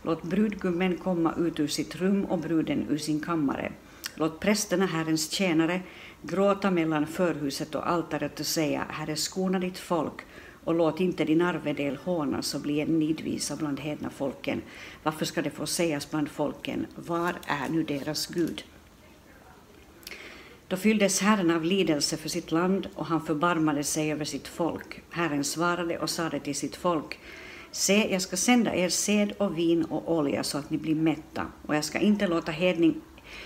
Låt 0.02 0.22
brudgummen 0.22 0.96
komma 0.96 1.34
ut 1.38 1.60
ur 1.60 1.66
sitt 1.66 1.96
rum 1.96 2.24
och 2.24 2.38
bruden 2.38 2.86
ur 2.90 2.98
sin 2.98 3.20
kammare. 3.20 3.72
Låt 4.14 4.40
prästerna, 4.40 4.86
Herrens 4.86 5.30
tjänare, 5.30 5.80
gråta 6.22 6.70
mellan 6.70 7.06
förhuset 7.06 7.74
och 7.74 7.88
altaret 7.88 8.40
och 8.40 8.46
säga 8.46 8.86
Herre, 8.88 9.16
skona 9.16 9.58
ditt 9.58 9.78
folk 9.78 10.22
och 10.64 10.74
låt 10.74 11.00
inte 11.00 11.24
din 11.24 11.42
arvedel 11.42 11.98
hånas 12.04 12.54
och 12.54 12.60
bli 12.60 12.80
en 12.80 12.98
nidvisa 12.98 13.56
bland 13.56 13.80
hedna 13.80 14.10
folken. 14.10 14.62
Varför 15.02 15.24
ska 15.24 15.42
det 15.42 15.50
få 15.50 15.66
sägas 15.66 16.10
bland 16.10 16.28
folken, 16.28 16.86
var 16.96 17.34
är 17.46 17.68
nu 17.68 17.82
deras 17.82 18.26
Gud? 18.26 18.64
Då 20.68 20.76
fylldes 20.76 21.20
Herren 21.20 21.50
av 21.50 21.64
lidelse 21.64 22.16
för 22.16 22.28
sitt 22.28 22.52
land 22.52 22.88
och 22.94 23.06
han 23.06 23.26
förbarmade 23.26 23.84
sig 23.84 24.12
över 24.12 24.24
sitt 24.24 24.48
folk. 24.48 25.02
Herren 25.10 25.44
svarade 25.44 25.98
och 25.98 26.10
sade 26.10 26.40
till 26.40 26.54
sitt 26.54 26.76
folk, 26.76 27.18
Se, 27.72 28.12
jag 28.12 28.22
ska 28.22 28.36
sända 28.36 28.74
er 28.74 28.88
sed 28.88 29.32
och 29.38 29.58
vin 29.58 29.84
och 29.84 30.16
olja 30.16 30.44
så 30.44 30.58
att 30.58 30.70
ni 30.70 30.78
blir 30.78 30.94
mätta, 30.94 31.46
och 31.66 31.76
jag 31.76 31.84
ska 31.84 31.98
inte 31.98 32.26
låta 32.26 32.52
hedning, 32.52 32.94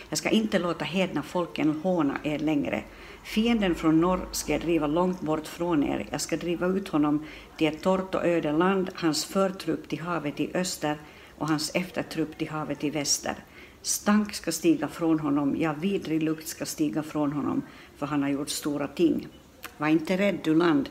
jag 0.08 0.18
ska 0.18 0.28
inte 0.28 0.58
låta 0.58 0.84
hedna 0.84 1.22
folken 1.22 1.80
håna 1.82 2.18
er 2.22 2.38
längre. 2.38 2.82
Fienden 3.22 3.74
från 3.74 4.00
norr 4.00 4.28
ska 4.32 4.52
jag 4.52 4.60
driva 4.60 4.86
långt 4.86 5.20
bort 5.20 5.46
från 5.46 5.84
er. 5.84 6.06
Jag 6.10 6.20
ska 6.20 6.36
driva 6.36 6.66
ut 6.66 6.88
honom 6.88 7.26
till 7.56 7.66
ett 7.66 7.82
torrt 7.82 8.14
och 8.14 8.26
öde 8.26 8.52
land, 8.52 8.90
hans 8.94 9.24
förtrupp 9.24 9.88
till 9.88 10.00
havet 10.00 10.40
i 10.40 10.50
öster 10.54 10.98
och 11.38 11.48
hans 11.48 11.70
eftertrupp 11.74 12.38
till 12.38 12.48
havet 12.48 12.84
i 12.84 12.90
väster. 12.90 13.34
Stank 13.82 14.34
ska 14.34 14.52
stiga 14.52 14.88
från 14.88 15.20
honom, 15.20 15.56
ja, 15.58 15.72
vidrig 15.72 16.22
lukt 16.22 16.48
ska 16.48 16.66
stiga 16.66 17.02
från 17.02 17.32
honom, 17.32 17.62
för 17.96 18.06
han 18.06 18.22
har 18.22 18.30
gjort 18.30 18.48
stora 18.48 18.86
ting. 18.86 19.28
Var 19.76 19.88
inte 19.88 20.16
rädd, 20.16 20.38
du 20.44 20.54
land. 20.54 20.88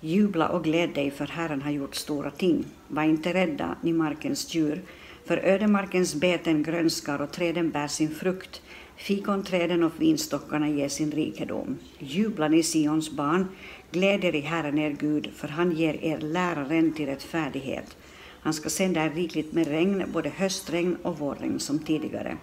Jubla 0.00 0.48
och 0.48 0.64
gläd 0.64 0.90
dig, 0.94 1.10
för 1.10 1.26
Herren 1.26 1.62
har 1.62 1.70
gjort 1.70 1.94
stora 1.94 2.30
ting. 2.30 2.64
Var 2.88 3.02
inte 3.02 3.34
rädda, 3.34 3.76
ni 3.82 3.92
markens 3.92 4.54
djur, 4.54 4.82
för 5.24 5.36
ödemarkens 5.36 6.14
beten 6.14 6.62
grönskar 6.62 7.20
och 7.20 7.32
träden 7.32 7.70
bär 7.70 7.88
sin 7.88 8.14
frukt. 8.14 8.62
Fikonträden 8.96 9.82
och 9.82 9.92
vinstockarna 9.98 10.68
ger 10.68 10.88
sin 10.88 11.10
rikedom. 11.10 11.78
Jubla 11.98 12.48
ni 12.48 12.62
Sions 12.62 13.10
barn, 13.10 13.48
gläd 13.90 14.24
er 14.24 14.34
i 14.34 14.40
Herren 14.40 14.78
er 14.78 14.90
Gud, 14.90 15.30
för 15.36 15.48
han 15.48 15.72
ger 15.72 16.04
er 16.04 16.18
läraren 16.18 16.92
till 16.92 17.06
rättfärdighet. 17.06 17.96
Han 18.40 18.54
ska 18.54 18.68
sända 18.68 19.04
er 19.04 19.10
rikligt 19.10 19.52
med 19.52 19.66
regn, 19.66 20.04
både 20.12 20.28
höstregn 20.28 20.96
och 21.02 21.18
vårregn 21.18 21.60
som 21.60 21.78
tidigare. 21.78 22.36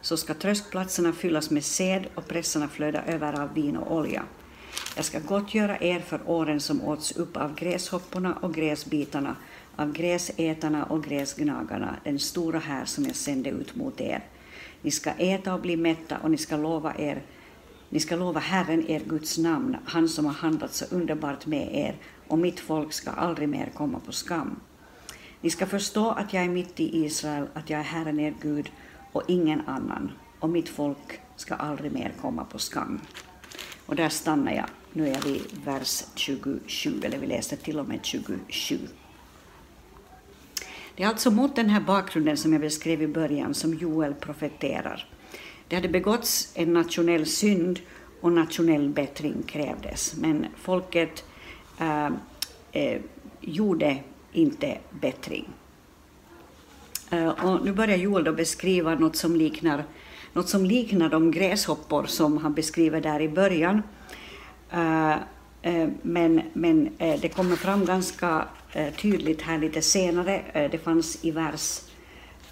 Så 0.00 0.16
ska 0.16 0.34
tröskplatserna 0.34 1.12
fyllas 1.12 1.50
med 1.50 1.64
sed 1.64 2.06
och 2.14 2.28
pressarna 2.28 2.68
flöda 2.68 3.04
över 3.04 3.40
av 3.40 3.54
vin 3.54 3.76
och 3.76 3.96
olja. 3.96 4.22
Jag 4.96 5.04
ska 5.04 5.18
gottgöra 5.18 5.78
er 5.78 6.00
för 6.00 6.20
åren 6.30 6.60
som 6.60 6.84
åts 6.84 7.12
upp 7.12 7.36
av 7.36 7.54
gräshopporna 7.54 8.34
och 8.34 8.54
gräsbitarna, 8.54 9.36
av 9.76 9.92
gräsätarna 9.92 10.84
och 10.84 11.04
gräsgnagarna, 11.04 11.96
den 12.04 12.18
stora 12.18 12.58
här 12.58 12.84
som 12.84 13.04
jag 13.04 13.16
sände 13.16 13.50
ut 13.50 13.76
mot 13.76 14.00
er. 14.00 14.24
Ni 14.82 14.90
ska 14.90 15.10
äta 15.10 15.54
och 15.54 15.60
bli 15.60 15.76
mätta 15.76 16.18
och 16.18 16.30
ni 16.30 16.36
ska 16.36 16.56
lova 16.56 16.94
er 16.98 17.22
ni 17.94 18.00
ska 18.00 18.16
lova 18.16 18.40
Herren, 18.40 18.90
er 18.90 19.00
Guds 19.06 19.38
namn, 19.38 19.76
han 19.84 20.08
som 20.08 20.26
har 20.26 20.32
handlat 20.32 20.74
så 20.74 20.84
underbart 20.94 21.46
med 21.46 21.74
er, 21.74 21.96
och 22.28 22.38
mitt 22.38 22.60
folk 22.60 22.92
ska 22.92 23.10
aldrig 23.10 23.48
mer 23.48 23.72
komma 23.74 24.00
på 24.06 24.12
skam. 24.12 24.60
Ni 25.40 25.50
ska 25.50 25.66
förstå 25.66 26.10
att 26.10 26.32
jag 26.32 26.44
är 26.44 26.48
mitt 26.48 26.80
i 26.80 27.04
Israel, 27.04 27.46
att 27.54 27.70
jag 27.70 27.80
är 27.80 27.84
Herren, 27.84 28.20
er 28.20 28.34
Gud, 28.40 28.70
och 29.12 29.22
ingen 29.28 29.60
annan, 29.66 30.12
och 30.40 30.48
mitt 30.48 30.68
folk 30.68 31.20
ska 31.36 31.54
aldrig 31.54 31.92
mer 31.92 32.12
komma 32.20 32.44
på 32.44 32.58
skam. 32.58 33.00
Och 33.86 33.96
där 33.96 34.08
stannar 34.08 34.52
jag. 34.52 34.66
Nu 34.92 35.08
är 35.08 35.12
jag 35.12 35.22
vid 35.22 35.42
vers 35.64 36.04
27, 36.14 36.60
eller 37.02 37.18
vi 37.18 37.26
läser 37.26 37.56
till 37.56 37.78
och 37.78 37.88
med 37.88 37.98
27. 38.02 38.78
Det 40.96 41.02
är 41.02 41.08
alltså 41.08 41.30
mot 41.30 41.56
den 41.56 41.70
här 41.70 41.80
bakgrunden 41.80 42.36
som 42.36 42.52
jag 42.52 42.60
beskrev 42.60 43.02
i 43.02 43.06
början 43.06 43.54
som 43.54 43.74
Joel 43.74 44.14
profeterar. 44.14 45.08
Det 45.68 45.76
hade 45.76 45.88
begåtts 45.88 46.52
en 46.54 46.72
nationell 46.72 47.26
synd 47.26 47.80
och 48.20 48.32
nationell 48.32 48.88
bättring 48.88 49.42
krävdes, 49.42 50.14
men 50.16 50.46
folket 50.56 51.24
eh, 51.78 52.10
eh, 52.72 53.00
gjorde 53.40 53.98
inte 54.32 54.78
bättring. 55.00 55.48
Eh, 57.10 57.28
och 57.28 57.64
nu 57.64 57.72
börjar 57.72 57.96
Joel 57.96 58.24
då 58.24 58.32
beskriva 58.32 58.94
något 58.94 59.16
som 59.16 59.36
liknar 59.36 59.84
något 60.34 60.48
som 60.48 60.64
liknar 60.64 61.08
de 61.08 61.30
gräshoppor 61.30 62.06
som 62.06 62.38
han 62.38 62.54
beskriver 62.54 63.00
där 63.00 63.20
i 63.20 63.28
början. 63.28 63.82
Eh, 64.70 65.12
eh, 65.62 65.88
men, 66.02 66.42
men 66.52 66.88
eh, 66.98 67.20
det 67.20 67.28
kommer 67.28 67.56
fram 67.56 67.84
ganska 67.84 68.44
tydligt 68.96 69.42
här 69.42 69.58
lite 69.58 69.82
senare, 69.82 70.68
det 70.72 70.78
fanns 70.78 71.24
i 71.24 71.30
vers 71.30 71.80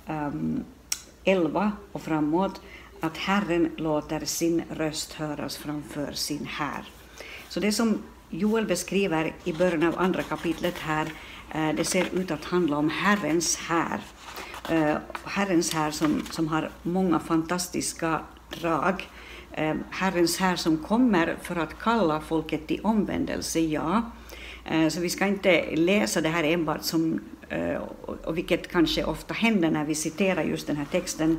ehm, 0.06 0.64
11 1.24 1.72
och 1.92 2.02
framåt, 2.02 2.60
att 3.00 3.16
Herren 3.16 3.70
låter 3.76 4.24
sin 4.24 4.62
röst 4.70 5.12
höras 5.12 5.56
framför 5.56 6.12
sin 6.12 6.46
här. 6.46 6.84
Så 7.48 7.60
det 7.60 7.72
som 7.72 8.02
Joel 8.30 8.66
beskriver 8.66 9.34
i 9.44 9.52
början 9.52 9.82
av 9.82 9.98
andra 9.98 10.22
kapitlet 10.22 10.78
här, 10.78 11.12
det 11.76 11.84
ser 11.84 12.14
ut 12.14 12.30
att 12.30 12.44
handla 12.44 12.76
om 12.76 12.90
Herrens 12.90 13.56
här. 13.56 14.00
Eh, 14.70 14.96
Herrens 15.24 15.74
här 15.74 15.90
som, 15.90 16.22
som 16.30 16.48
har 16.48 16.70
många 16.82 17.18
fantastiska 17.18 18.20
drag. 18.60 19.08
Eh, 19.52 19.74
Herrens 19.90 20.38
här 20.38 20.56
som 20.56 20.76
kommer 20.76 21.36
för 21.42 21.56
att 21.56 21.78
kalla 21.78 22.20
folket 22.20 22.66
till 22.66 22.80
omvändelse, 22.82 23.60
ja. 23.60 24.02
Eh, 24.64 24.88
så 24.88 25.00
vi 25.00 25.10
ska 25.10 25.26
inte 25.26 25.76
läsa 25.76 26.20
det 26.20 26.28
här 26.28 26.44
enbart 26.44 26.82
som, 26.82 27.20
eh, 27.48 27.80
och 28.24 28.38
vilket 28.38 28.72
kanske 28.72 29.04
ofta 29.04 29.34
händer 29.34 29.70
när 29.70 29.84
vi 29.84 29.94
citerar 29.94 30.42
just 30.42 30.66
den 30.66 30.76
här 30.76 30.86
texten, 30.90 31.38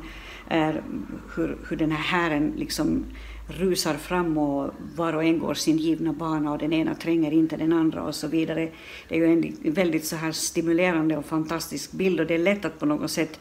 hur, 1.34 1.58
hur 1.68 1.76
den 1.76 1.90
här 1.90 2.18
hären 2.18 2.52
liksom 2.56 3.04
rusar 3.46 3.94
fram 3.94 4.38
och 4.38 4.74
var 4.96 5.12
och 5.12 5.24
en 5.24 5.38
går 5.38 5.54
sin 5.54 5.78
givna 5.78 6.12
bana 6.12 6.52
och 6.52 6.58
den 6.58 6.72
ena 6.72 6.94
tränger 6.94 7.30
inte 7.30 7.56
den 7.56 7.72
andra 7.72 8.02
och 8.02 8.14
så 8.14 8.28
vidare. 8.28 8.68
Det 9.08 9.14
är 9.14 9.18
ju 9.18 9.32
en 9.32 9.72
väldigt 9.72 10.04
så 10.04 10.16
här 10.16 10.32
stimulerande 10.32 11.16
och 11.16 11.24
fantastisk 11.24 11.92
bild 11.92 12.20
och 12.20 12.26
det 12.26 12.34
är 12.34 12.38
lätt 12.38 12.64
att 12.64 12.78
på 12.78 12.86
något 12.86 13.10
sätt 13.10 13.40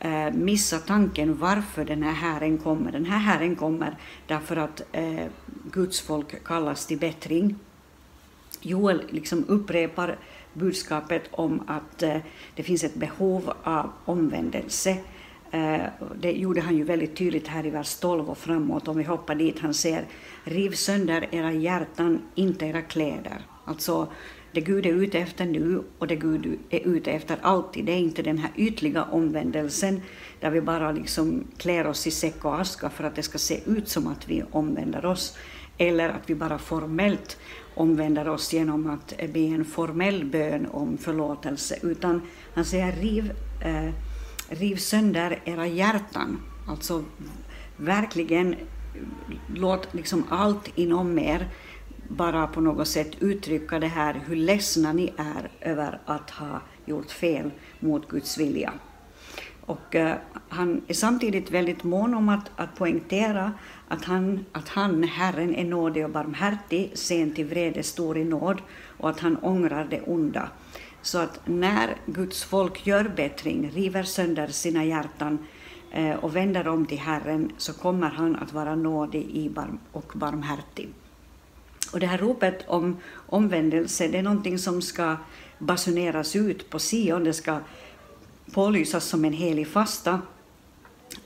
eh, 0.00 0.30
missa 0.32 0.78
tanken 0.78 1.36
varför 1.38 1.84
den 1.84 2.02
här 2.02 2.12
hären 2.12 2.58
kommer. 2.58 2.92
Den 2.92 3.04
här 3.04 3.18
hären 3.18 3.56
kommer 3.56 3.96
därför 4.26 4.56
att 4.56 4.82
eh, 4.92 5.26
Guds 5.72 6.00
folk 6.00 6.44
kallas 6.44 6.86
till 6.86 6.98
bättring. 6.98 7.58
Joel 8.60 9.02
liksom 9.08 9.44
upprepar 9.48 10.18
budskapet 10.52 11.22
om 11.30 11.62
att 11.66 12.02
eh, 12.02 12.16
det 12.54 12.62
finns 12.62 12.84
ett 12.84 12.94
behov 12.94 13.52
av 13.62 13.90
omvändelse 14.04 14.98
Eh, 15.54 15.86
det 16.20 16.32
gjorde 16.32 16.60
han 16.60 16.76
ju 16.76 16.84
väldigt 16.84 17.16
tydligt 17.16 17.48
här 17.48 17.66
i 17.66 17.70
vers 17.70 17.96
12 17.96 18.30
och 18.30 18.38
framåt. 18.38 18.88
Om 18.88 18.96
vi 18.96 19.04
hoppar 19.04 19.34
dit, 19.34 19.58
han 19.58 19.74
säger 19.74 20.04
riv 20.44 20.70
sönder 20.70 21.28
era 21.30 21.52
hjärtan, 21.52 22.22
inte 22.34 22.66
era 22.66 22.82
kläder. 22.82 23.46
Alltså, 23.64 24.08
det 24.52 24.60
Gud 24.60 24.86
är 24.86 24.92
ute 24.92 25.18
efter 25.18 25.46
nu 25.46 25.82
och 25.98 26.06
det 26.06 26.16
Gud 26.16 26.58
är 26.70 26.88
ute 26.88 27.10
efter 27.10 27.38
alltid, 27.42 27.84
det 27.84 27.92
är 27.92 27.98
inte 27.98 28.22
den 28.22 28.38
här 28.38 28.50
ytliga 28.56 29.04
omvändelsen 29.04 30.00
där 30.40 30.50
vi 30.50 30.60
bara 30.60 30.92
liksom 30.92 31.44
klär 31.56 31.86
oss 31.86 32.06
i 32.06 32.10
säck 32.10 32.44
och 32.44 32.60
aska 32.60 32.90
för 32.90 33.04
att 33.04 33.16
det 33.16 33.22
ska 33.22 33.38
se 33.38 33.60
ut 33.66 33.88
som 33.88 34.06
att 34.06 34.28
vi 34.28 34.42
omvänder 34.50 35.04
oss, 35.04 35.36
eller 35.78 36.08
att 36.08 36.30
vi 36.30 36.34
bara 36.34 36.58
formellt 36.58 37.38
omvänder 37.74 38.28
oss 38.28 38.52
genom 38.52 38.90
att 38.90 39.14
be 39.32 39.40
en 39.40 39.64
formell 39.64 40.24
bön 40.24 40.66
om 40.72 40.98
förlåtelse, 40.98 41.78
utan 41.82 42.22
han 42.54 42.64
säger 42.64 42.92
riv 42.92 43.32
eh, 43.60 43.94
riv 44.54 44.76
sönder 44.76 45.40
era 45.44 45.66
hjärtan. 45.66 46.40
Alltså 46.68 47.04
verkligen 47.76 48.56
låt 49.54 49.94
liksom 49.94 50.24
allt 50.30 50.70
inom 50.74 51.18
er 51.18 51.48
bara 52.08 52.46
på 52.46 52.60
något 52.60 52.88
sätt 52.88 53.10
uttrycka 53.20 53.78
det 53.78 53.86
här 53.86 54.20
hur 54.26 54.36
ledsna 54.36 54.92
ni 54.92 55.12
är 55.16 55.70
över 55.70 55.98
att 56.06 56.30
ha 56.30 56.60
gjort 56.84 57.10
fel 57.10 57.50
mot 57.80 58.08
Guds 58.08 58.38
vilja. 58.38 58.72
Och 59.66 59.94
uh, 59.94 60.12
han 60.48 60.82
är 60.88 60.94
samtidigt 60.94 61.50
väldigt 61.50 61.84
mån 61.84 62.14
om 62.14 62.28
att, 62.28 62.50
att 62.56 62.76
poängtera 62.76 63.52
att 63.88 64.04
han, 64.04 64.44
att 64.52 64.68
han, 64.68 65.04
Herren, 65.04 65.54
är 65.54 65.64
nådig 65.64 66.04
och 66.04 66.10
barmhärtig, 66.10 66.90
sen 66.94 67.34
till 67.34 67.46
vrede, 67.46 67.82
stor 67.82 68.18
i 68.18 68.24
nåd 68.24 68.62
och 68.98 69.10
att 69.10 69.20
han 69.20 69.36
ångrar 69.36 69.86
det 69.90 70.00
onda. 70.00 70.48
Så 71.04 71.18
att 71.18 71.40
när 71.44 71.96
Guds 72.06 72.44
folk 72.44 72.86
gör 72.86 73.12
bättring, 73.16 73.70
river 73.70 74.02
sönder 74.02 74.48
sina 74.48 74.84
hjärtan 74.84 75.38
eh, 75.90 76.14
och 76.14 76.36
vänder 76.36 76.68
om 76.68 76.86
till 76.86 76.98
Herren, 76.98 77.52
så 77.58 77.72
kommer 77.72 78.10
han 78.10 78.36
att 78.36 78.52
vara 78.52 78.74
nådig 78.74 79.52
och 79.92 80.12
barmhärtig. 80.14 80.88
Och 81.92 82.00
det 82.00 82.06
här 82.06 82.18
ropet 82.18 82.64
om 82.68 82.96
omvändelse, 83.26 84.08
det 84.08 84.18
är 84.18 84.22
någonting 84.22 84.58
som 84.58 84.82
ska 84.82 85.16
basuneras 85.58 86.36
ut 86.36 86.70
på 86.70 86.78
Sion, 86.78 87.24
det 87.24 87.32
ska 87.32 87.58
pålysas 88.52 89.04
som 89.04 89.24
en 89.24 89.32
helig 89.32 89.68
fasta, 89.68 90.20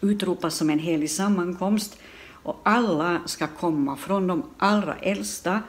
utropas 0.01 0.55
som 0.55 0.71
en 0.71 0.79
helig 0.79 1.11
sammankomst, 1.11 1.99
och 2.43 2.61
alla 2.63 3.21
ska 3.27 3.47
komma, 3.47 3.97
från 3.97 4.27
de 4.27 4.43
allra 4.59 4.95
äldsta 4.95 5.63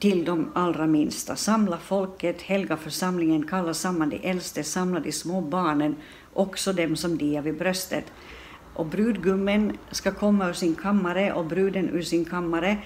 till 0.00 0.24
de 0.24 0.52
allra 0.54 0.86
minsta. 0.86 1.36
Samla 1.36 1.78
folket, 1.78 2.42
helga 2.42 2.76
församlingen, 2.76 3.46
kalla 3.46 3.74
samman 3.74 4.08
de 4.08 4.28
äldste, 4.28 4.64
samla 4.64 5.00
de 5.00 5.12
små 5.12 5.40
barnen, 5.40 5.96
också 6.32 6.72
dem 6.72 6.96
som 6.96 7.18
diar 7.18 7.42
vid 7.42 7.58
bröstet. 7.58 8.04
Och 8.74 8.86
brudgummen 8.86 9.76
ska 9.90 10.12
komma 10.12 10.48
ur 10.48 10.52
sin 10.52 10.74
kammare 10.74 11.32
och 11.32 11.46
bruden 11.46 11.88
ur 11.88 12.02
sin 12.02 12.24
kammare 12.24 12.76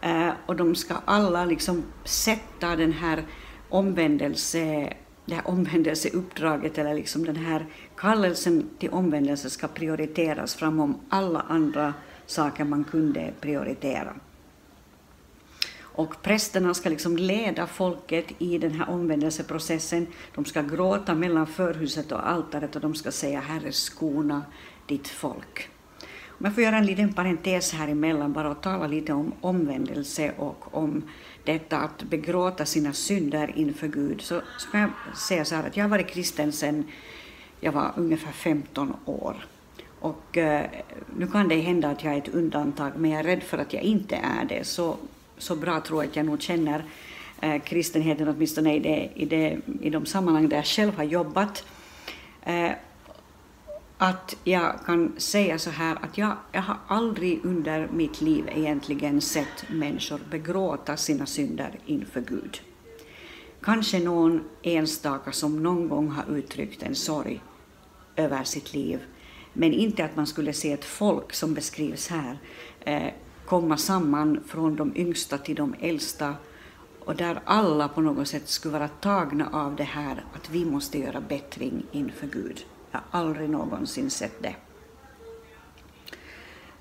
eh, 0.00 0.30
och 0.46 0.56
de 0.56 0.74
ska 0.74 0.94
alla 1.04 1.44
liksom 1.44 1.82
sätta 2.04 2.76
den 2.76 2.92
här 2.92 3.24
omvändelse 3.68 4.92
det 5.26 5.34
här 5.34 5.48
omvändelseuppdraget 5.48 6.78
eller 6.78 6.94
liksom 6.94 7.24
den 7.24 7.36
här 7.36 7.66
kallelsen 7.96 8.68
till 8.78 8.90
omvändelse 8.90 9.50
ska 9.50 9.68
prioriteras 9.68 10.54
framom 10.54 11.00
alla 11.08 11.40
andra 11.40 11.94
saker 12.26 12.64
man 12.64 12.84
kunde 12.84 13.32
prioritera. 13.40 14.14
Och 15.94 16.22
prästerna 16.22 16.74
ska 16.74 16.88
liksom 16.88 17.16
leda 17.16 17.66
folket 17.66 18.26
i 18.38 18.58
den 18.58 18.72
här 18.72 18.90
omvändelseprocessen. 18.90 20.06
De 20.34 20.44
ska 20.44 20.62
gråta 20.62 21.14
mellan 21.14 21.46
förhuset 21.46 22.12
och 22.12 22.28
altaret 22.28 22.76
och 22.76 22.82
de 22.82 22.94
ska 22.94 23.10
säga 23.10 23.40
Herre 23.40 23.72
skona 23.72 24.42
ditt 24.86 25.08
folk. 25.08 25.68
Om 26.38 26.44
jag 26.46 26.54
får 26.54 26.64
göra 26.64 26.76
en 26.76 26.86
liten 26.86 27.12
parentes 27.12 27.72
här 27.72 27.88
emellan 27.88 28.32
bara 28.32 28.50
och 28.50 28.62
tala 28.62 28.86
lite 28.86 29.12
om 29.12 29.32
omvändelse 29.40 30.32
och 30.38 30.76
om 30.76 31.02
detta 31.44 31.78
att 31.78 32.02
begråta 32.02 32.66
sina 32.66 32.92
synder 32.92 33.52
inför 33.56 33.88
Gud, 33.88 34.20
så, 34.20 34.40
ska 34.58 34.70
kan 34.72 34.80
jag 34.80 35.16
säga 35.16 35.44
så 35.44 35.54
här 35.54 35.66
att 35.66 35.76
jag 35.76 35.84
har 35.84 35.88
varit 35.88 36.10
kristen 36.10 36.52
sedan 36.52 36.84
jag 37.60 37.72
var 37.72 37.92
ungefär 37.96 38.32
15 38.32 38.96
år. 39.04 39.46
Och 40.00 40.36
eh, 40.38 40.66
nu 41.16 41.26
kan 41.26 41.48
det 41.48 41.60
hända 41.60 41.88
att 41.88 42.04
jag 42.04 42.14
är 42.14 42.18
ett 42.18 42.34
undantag, 42.34 42.92
men 42.96 43.10
jag 43.10 43.20
är 43.20 43.24
rädd 43.24 43.42
för 43.42 43.58
att 43.58 43.72
jag 43.72 43.82
inte 43.82 44.16
är 44.16 44.44
det. 44.44 44.64
Så 44.64 44.96
så 45.44 45.56
bra 45.56 45.80
tror 45.80 46.02
jag 46.02 46.10
att 46.10 46.16
jag 46.16 46.26
nog 46.26 46.42
känner 46.42 46.84
eh, 47.40 47.62
kristenheten, 47.62 48.28
åtminstone 48.28 48.74
i, 48.74 48.78
det, 48.78 49.10
i, 49.14 49.24
det, 49.24 49.58
i 49.80 49.90
de 49.90 50.06
sammanhang 50.06 50.48
där 50.48 50.56
jag 50.56 50.66
själv 50.66 50.96
har 50.96 51.04
jobbat. 51.04 51.64
Eh, 52.42 52.70
att 53.98 54.36
jag 54.44 54.84
kan 54.86 55.12
säga 55.16 55.58
så 55.58 55.70
här 55.70 55.96
att 56.02 56.18
jag, 56.18 56.36
jag 56.52 56.62
har 56.62 56.76
aldrig 56.86 57.44
under 57.44 57.88
mitt 57.92 58.20
liv 58.20 58.48
egentligen 58.54 59.20
sett 59.20 59.70
människor 59.70 60.20
begråta 60.30 60.96
sina 60.96 61.26
synder 61.26 61.78
inför 61.86 62.20
Gud. 62.20 62.60
kanske 63.62 63.98
någon 63.98 64.44
enstaka 64.62 65.32
som 65.32 65.62
någon 65.62 65.88
gång 65.88 66.08
har 66.08 66.36
uttryckt 66.36 66.82
en 66.82 66.94
sorg 66.94 67.40
över 68.16 68.44
sitt 68.44 68.74
liv. 68.74 69.00
Men 69.52 69.72
inte 69.72 70.04
att 70.04 70.16
man 70.16 70.26
skulle 70.26 70.52
se 70.52 70.72
ett 70.72 70.84
folk 70.84 71.32
som 71.32 71.54
beskrivs 71.54 72.08
här 72.08 72.38
eh, 72.80 73.12
komma 73.46 73.76
samman 73.76 74.40
från 74.46 74.76
de 74.76 74.96
yngsta 74.96 75.38
till 75.38 75.56
de 75.56 75.74
äldsta 75.80 76.34
och 77.04 77.16
där 77.16 77.40
alla 77.44 77.88
på 77.88 78.00
något 78.00 78.28
sätt 78.28 78.48
skulle 78.48 78.72
vara 78.72 78.88
tagna 78.88 79.48
av 79.52 79.76
det 79.76 79.84
här 79.84 80.24
att 80.34 80.50
vi 80.50 80.64
måste 80.64 80.98
göra 80.98 81.20
bättring 81.20 81.86
inför 81.92 82.26
Gud. 82.26 82.64
Jag 82.90 83.00
har 83.10 83.20
aldrig 83.20 83.50
någonsin 83.50 84.10
sett 84.10 84.42
det. 84.42 84.54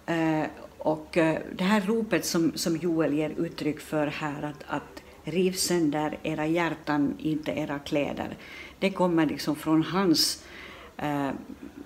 Eh, 0.05 0.48
och 0.77 1.17
eh, 1.17 1.39
det 1.55 1.63
här 1.63 1.82
ropet 1.82 2.25
som, 2.25 2.51
som 2.55 2.77
Joel 2.77 3.13
ger 3.13 3.29
uttryck 3.29 3.79
för 3.79 4.08
här, 4.08 4.43
att, 4.43 4.63
att 4.67 5.03
riv 5.24 5.51
sönder 5.51 6.20
era 6.24 6.46
hjärtan, 6.46 7.15
inte 7.17 7.51
era 7.51 7.79
kläder, 7.79 8.38
det 8.79 8.89
kommer 8.89 9.25
liksom 9.25 9.55
från 9.55 9.84
hans 9.84 10.43
eh, 10.98 11.29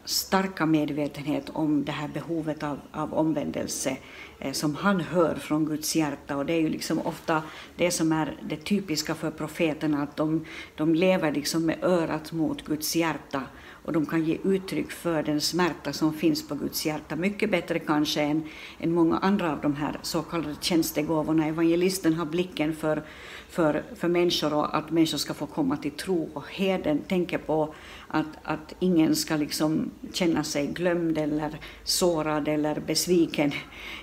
starka 0.08 0.66
medvetenhet 0.66 1.50
om 1.54 1.86
det 1.86 1.92
här 1.92 2.08
behovet 2.08 2.64
av, 2.64 2.80
av 2.92 3.14
omvändelse 3.14 3.98
eh, 4.40 4.52
som 4.52 4.76
han 4.76 5.00
hör 5.00 5.36
från 5.36 5.66
Guds 5.66 5.96
hjärta. 5.96 6.38
Och 6.38 6.46
det 6.46 6.54
är 6.54 6.62
ju 6.62 6.70
liksom 6.70 7.00
ofta 7.00 7.44
det 7.76 7.92
som 7.92 8.12
är 8.12 8.38
det 8.50 8.56
typiska 8.56 9.16
för 9.16 9.32
profeterna, 9.32 10.04
att 10.04 10.16
de, 10.16 10.46
de 10.76 10.96
lever 10.96 11.32
liksom 11.32 11.66
med 11.66 11.84
örat 11.84 12.32
mot 12.32 12.66
Guds 12.66 12.96
hjärta 12.96 13.44
och 13.88 13.94
de 13.94 14.06
kan 14.06 14.26
ge 14.26 14.38
uttryck 14.44 14.92
för 14.92 15.24
den 15.24 15.42
smärta 15.42 15.94
som 15.94 16.14
finns 16.14 16.48
på 16.48 16.56
Guds 16.56 16.86
hjärta 16.86 17.16
mycket 17.16 17.52
bättre 17.52 17.80
kanske 17.80 18.22
än, 18.22 18.44
än 18.80 18.94
många 18.94 19.18
andra 19.18 19.52
av 19.52 19.62
de 19.62 19.76
här 19.76 20.00
så 20.02 20.22
kallade 20.22 20.56
tjänstegåvorna. 20.62 21.48
Evangelisten 21.48 22.14
har 22.14 22.26
blicken 22.26 22.76
för, 22.76 23.04
för, 23.50 23.84
för 23.96 24.08
människor 24.08 24.54
och 24.54 24.78
att 24.78 24.92
människor 24.92 25.18
ska 25.18 25.34
få 25.34 25.46
komma 25.46 25.78
till 25.78 25.92
tro 25.92 26.30
och 26.34 26.48
heden 26.50 27.02
tänker 27.08 27.38
på 27.38 27.74
att, 28.08 28.28
att 28.44 28.76
ingen 28.80 29.16
ska 29.16 29.36
liksom 29.36 29.92
känna 30.14 30.44
sig 30.44 30.68
glömd 30.68 31.18
eller 31.18 31.60
sårad 31.84 32.48
eller 32.48 32.80
besviken 32.80 33.52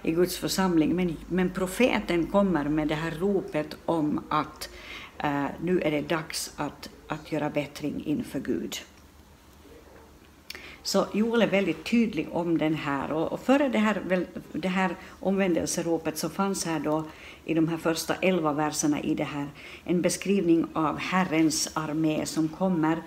i 0.02 0.12
Guds 0.12 0.38
församling. 0.38 0.96
Men, 0.96 1.16
men 1.28 1.50
profeten 1.50 2.26
kommer 2.26 2.64
med 2.64 2.88
det 2.88 2.94
här 2.94 3.10
ropet 3.10 3.76
om 3.84 4.20
att 4.28 4.70
eh, 5.18 5.46
nu 5.62 5.80
är 5.80 5.90
det 5.90 6.08
dags 6.08 6.52
att, 6.56 6.90
att 7.08 7.32
göra 7.32 7.50
bättring 7.50 8.04
inför 8.06 8.40
Gud. 8.40 8.76
Så 10.86 11.06
Joel 11.12 11.42
är 11.42 11.46
väldigt 11.46 11.84
tydlig 11.84 12.28
om 12.32 12.58
den 12.58 12.74
här. 12.74 13.12
Och, 13.12 13.32
och 13.32 13.40
före 13.40 13.68
det 13.68 13.78
här, 13.78 14.26
det 14.52 14.68
här 14.68 14.96
omvändelseropet 15.20 16.18
så 16.18 16.28
fanns 16.28 16.64
här 16.64 16.80
då 16.80 17.04
i 17.44 17.54
de 17.54 17.68
här 17.68 17.76
första 17.76 18.14
elva 18.14 18.52
verserna 18.52 19.00
i 19.00 19.14
det 19.14 19.24
här 19.24 19.46
en 19.84 20.02
beskrivning 20.02 20.66
av 20.72 20.98
Herrens 20.98 21.70
armé 21.74 22.26
som 22.26 22.48
kommer 22.48 23.02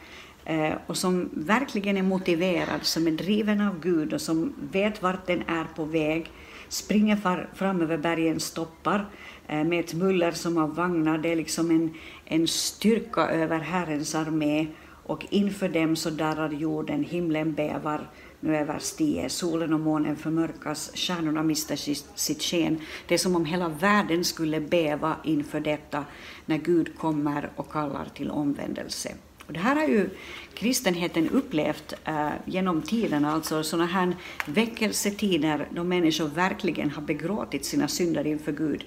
eh, 0.46 0.74
och 0.88 0.98
som 0.98 1.29
verkligen 1.34 1.98
är 1.98 2.03
motiverad, 2.03 2.84
som 2.84 3.07
är 3.07 3.12
driven 3.12 3.62
av 3.62 3.79
Gud 3.79 4.13
och 4.13 4.22
som 4.22 4.53
vet 4.72 5.01
vart 5.01 5.27
den 5.27 5.43
är 5.48 5.65
på 5.75 5.86
väg, 5.86 6.31
springer 6.69 7.15
far, 7.15 7.50
fram 7.55 7.81
över 7.81 7.98
bergen, 7.98 8.39
stoppar 8.39 9.05
eh, 9.48 9.63
med 9.63 9.79
ett 9.79 9.93
muller 9.93 10.31
som 10.31 10.57
av 10.57 10.75
vagnar. 10.75 11.17
Det 11.17 11.31
är 11.31 11.36
liksom 11.36 11.72
en, 11.72 11.93
en 12.25 12.48
styrka 12.48 13.22
över 13.22 13.60
Herrens 13.60 14.15
armé 14.15 14.67
och 15.08 15.26
inför 15.30 15.70
dem 15.70 15.96
så 15.96 16.10
darrar 16.10 16.50
jorden, 16.50 17.04
himlen 17.04 17.54
bävar, 17.54 18.10
nu 18.40 18.58
överstiger 18.58 19.30
solen 19.30 19.74
och 19.74 19.80
månen 19.80 20.16
förmörkas, 20.16 20.92
stjärnorna 20.96 21.44
mister 21.44 21.76
sitt 22.16 22.42
sken. 22.44 22.82
Det 23.08 23.14
är 23.14 23.18
som 23.18 23.36
om 23.36 23.46
hela 23.46 23.70
världen 23.70 24.24
skulle 24.24 24.60
bäva 24.60 25.16
inför 25.24 25.60
detta 25.60 26.06
när 26.46 26.58
Gud 26.58 26.98
kommer 26.98 27.50
och 27.56 27.72
kallar 27.72 28.06
till 28.06 28.32
omvändelse. 28.32 29.12
Och 29.48 29.54
det 29.54 29.60
här 29.60 29.76
har 29.76 29.88
ju 29.88 30.10
kristenheten 30.54 31.30
upplevt 31.30 31.94
eh, 32.06 32.30
genom 32.46 32.82
tiden, 32.82 33.26
alltså 33.26 33.64
sådana 33.64 33.86
här 33.86 34.16
väckelsetider 34.46 35.68
då 35.72 35.84
människor 35.84 36.28
verkligen 36.28 36.92
har 36.92 37.02
begråtit 37.02 37.65
sina 37.65 37.88
synder 37.88 38.28
inför 38.28 38.52
Gud. 38.52 38.86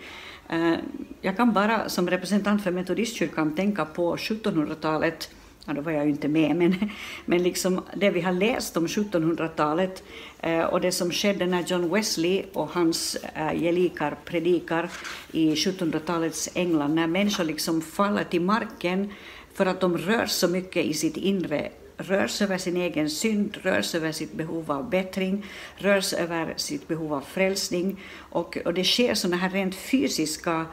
Eh, 0.49 0.75
jag 1.21 1.37
kan 1.37 1.53
bara 1.53 1.89
som 1.89 2.11
representant 2.11 2.63
för 2.63 2.71
Metodistkyrkan 2.71 3.55
tänka 3.55 3.85
på 3.85 4.17
1700-talet 4.17 5.31
ja, 5.67 5.73
då 5.73 5.81
var 5.81 5.93
jag 5.93 6.05
ju 6.05 6.11
inte 6.11 6.29
med, 6.29 6.57
men, 6.57 6.91
men 7.25 7.43
liksom 7.43 7.83
det 7.95 8.11
vi 8.11 8.21
har 8.21 8.33
läst 8.33 8.77
om 8.77 8.87
1700-talet 8.87 10.03
eh, 10.41 10.65
och 10.65 10.81
det 10.81 10.93
som 10.93 11.11
skedde 11.11 11.47
när 11.47 11.63
John 11.63 11.95
Wesley 11.95 12.45
och 12.53 12.71
hans 12.71 13.17
eh, 13.35 13.53
gelikar 13.61 14.17
predikar 14.25 14.91
i 15.33 15.55
1700-talets 15.55 16.49
England, 16.55 16.95
när 16.95 17.07
människor 17.07 17.45
liksom 17.45 17.83
faller 17.83 18.25
till 18.25 18.43
marken 18.43 19.13
för 19.55 19.67
att 19.67 19.81
de 19.81 19.99
rör 19.99 20.27
så 20.27 20.49
mycket 20.49 20.85
i 20.85 20.95
sitt 20.95 21.17
inre 21.17 21.71
rör 22.03 22.27
sig 22.27 22.45
över 22.45 22.59
sin 22.59 22.77
egen 22.77 23.11
synd, 23.11 23.57
rör 23.63 23.83
sig 23.83 24.01
över 24.01 24.13
sitt 24.13 24.33
behov 24.33 24.73
av 24.73 24.91
bättring, 24.91 25.47
rör 25.77 26.01
sig 26.01 26.19
över 26.19 26.55
sitt 26.57 26.89
behov 26.89 27.15
av 27.15 27.21
frälsning 27.21 28.01
och, 28.19 28.59
och 28.65 28.75
det 28.75 28.85
sker 28.85 29.15
sådana 29.15 29.37
här 29.37 29.51
rent 29.51 29.75
fysiska 29.75 30.67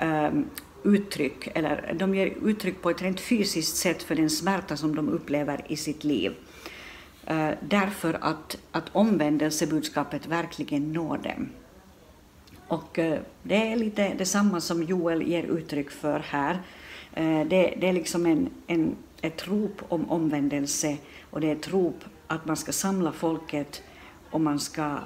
um, 0.00 0.50
uttryck, 0.86 1.48
eller 1.54 1.94
de 1.98 2.14
ger 2.14 2.26
uttryck 2.44 2.82
på 2.82 2.90
ett 2.90 3.02
rent 3.02 3.20
fysiskt 3.20 3.76
sätt 3.76 4.02
för 4.02 4.14
den 4.14 4.30
smärta 4.30 4.76
som 4.76 4.96
de 4.96 5.08
upplever 5.08 5.64
i 5.68 5.76
sitt 5.76 6.04
liv. 6.04 6.34
Uh, 7.30 7.50
därför 7.60 8.18
att, 8.20 8.58
att 8.70 8.84
omvändelsebudskapet 8.92 10.26
verkligen 10.26 10.92
når 10.92 11.18
dem. 11.18 11.48
Och 12.68 12.98
uh, 12.98 13.14
det 13.42 13.72
är 13.72 13.76
lite 13.76 14.14
detsamma 14.14 14.60
som 14.60 14.82
Joel 14.82 15.22
ger 15.22 15.42
uttryck 15.42 15.90
för 15.90 16.18
här. 16.18 16.54
Uh, 17.18 17.48
det, 17.48 17.74
det, 17.80 17.88
är 17.88 17.92
liksom 17.92 18.26
en, 18.26 18.50
en, 18.66 18.96
ett 19.20 19.48
rop 19.48 19.82
om 19.88 20.10
omvändelse 20.10 20.96
och 21.30 21.40
det 21.40 21.48
är 21.48 21.56
ett 21.56 21.72
rop 21.72 22.04
att 22.26 22.46
man 22.46 22.56
ska 22.56 22.72
samla 22.72 23.12
folket 23.12 23.82
och 24.30 24.40
man 24.40 24.60
ska, 24.60 24.98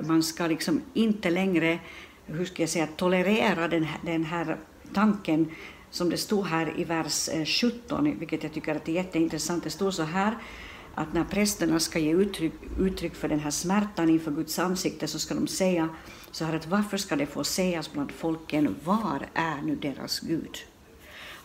man 0.00 0.22
ska 0.22 0.46
liksom 0.46 0.82
inte 0.94 1.30
längre 1.30 1.78
hur 2.26 2.44
ska 2.44 2.62
jag 2.62 2.70
säga, 2.70 2.88
tolerera 2.96 3.68
den, 3.68 3.86
den 4.02 4.24
här 4.24 4.56
tanken 4.94 5.50
som 5.90 6.10
det 6.10 6.16
stod 6.16 6.46
här 6.46 6.80
i 6.80 6.84
vers 6.84 7.28
eh, 7.28 7.44
17, 7.44 8.18
vilket 8.18 8.42
jag 8.42 8.52
tycker 8.52 8.76
att 8.76 8.88
är 8.88 8.92
jätteintressant. 8.92 9.64
Det 9.64 9.70
står 9.70 9.90
så 9.90 10.02
här 10.02 10.36
att 10.94 11.14
när 11.14 11.24
prästerna 11.24 11.80
ska 11.80 11.98
ge 11.98 12.12
uttryck, 12.12 12.52
uttryck 12.78 13.14
för 13.14 13.28
den 13.28 13.40
här 13.40 13.50
smärtan 13.50 14.10
inför 14.10 14.30
Guds 14.30 14.58
ansikte 14.58 15.08
så 15.08 15.18
ska 15.18 15.34
de 15.34 15.46
säga 15.46 15.88
så 16.30 16.44
här 16.44 16.56
att 16.56 16.66
varför 16.66 16.96
ska 16.96 17.16
det 17.16 17.26
få 17.26 17.44
sägas 17.44 17.92
bland 17.92 18.12
folken, 18.12 18.76
var 18.84 19.26
är 19.34 19.62
nu 19.62 19.76
deras 19.76 20.20
Gud? 20.20 20.58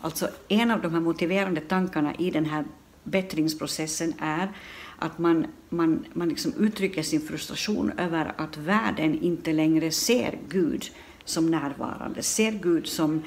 Alltså 0.02 0.30
en 0.48 0.72
av 0.72 0.82
de 0.82 0.94
här 0.94 1.02
motiverande 1.02 1.62
tankarna 1.62 2.16
i 2.16 2.32
den 2.32 2.46
här 2.46 2.66
bättringsprocessen 3.04 4.14
är 4.20 4.52
att 5.00 5.20
man, 5.20 5.48
man, 5.70 6.06
man 6.14 6.30
liksom 6.30 6.54
uttrycker 6.54 7.04
sin 7.04 7.22
frustration 7.22 7.92
över 7.98 8.34
att 8.38 8.58
världen 8.58 9.22
inte 9.22 9.54
längre 9.54 9.92
ser 9.92 10.38
Gud 10.50 10.86
som 11.26 11.52
närvarande, 11.52 12.24
ser 12.24 12.52
Gud 12.52 12.88
som 12.88 13.24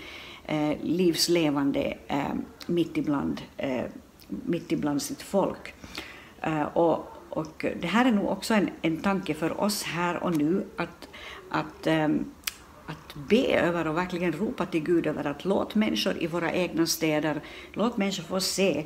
eh, 0.46 0.78
livslevande 0.82 1.98
eh, 2.06 2.34
mitt, 2.66 2.96
ibland, 2.96 3.40
eh, 3.56 3.84
mitt 4.28 4.72
ibland 4.72 5.02
sitt 5.02 5.22
folk. 5.22 5.74
Eh, 6.40 6.62
och, 6.62 7.06
och 7.30 7.66
det 7.80 7.86
här 7.86 8.04
är 8.04 8.12
nog 8.12 8.28
också 8.28 8.54
en, 8.54 8.70
en 8.82 8.96
tanke 8.96 9.34
för 9.34 9.60
oss 9.60 9.82
här 9.82 10.22
och 10.22 10.36
nu 10.36 10.66
att, 10.76 11.08
att, 11.50 11.86
eh, 11.86 12.08
att 12.86 13.14
be 13.28 13.58
över 13.58 13.86
och 13.86 13.96
verkligen 13.96 14.32
ropa 14.32 14.66
till 14.66 14.82
Gud 14.82 15.06
över 15.06 15.24
att 15.24 15.44
låt 15.44 15.74
människor 15.74 16.22
i 16.22 16.26
våra 16.26 16.52
egna 16.52 16.86
städer, 16.86 17.40
låt 17.72 17.96
människor 17.96 18.22
få 18.22 18.40
se 18.40 18.84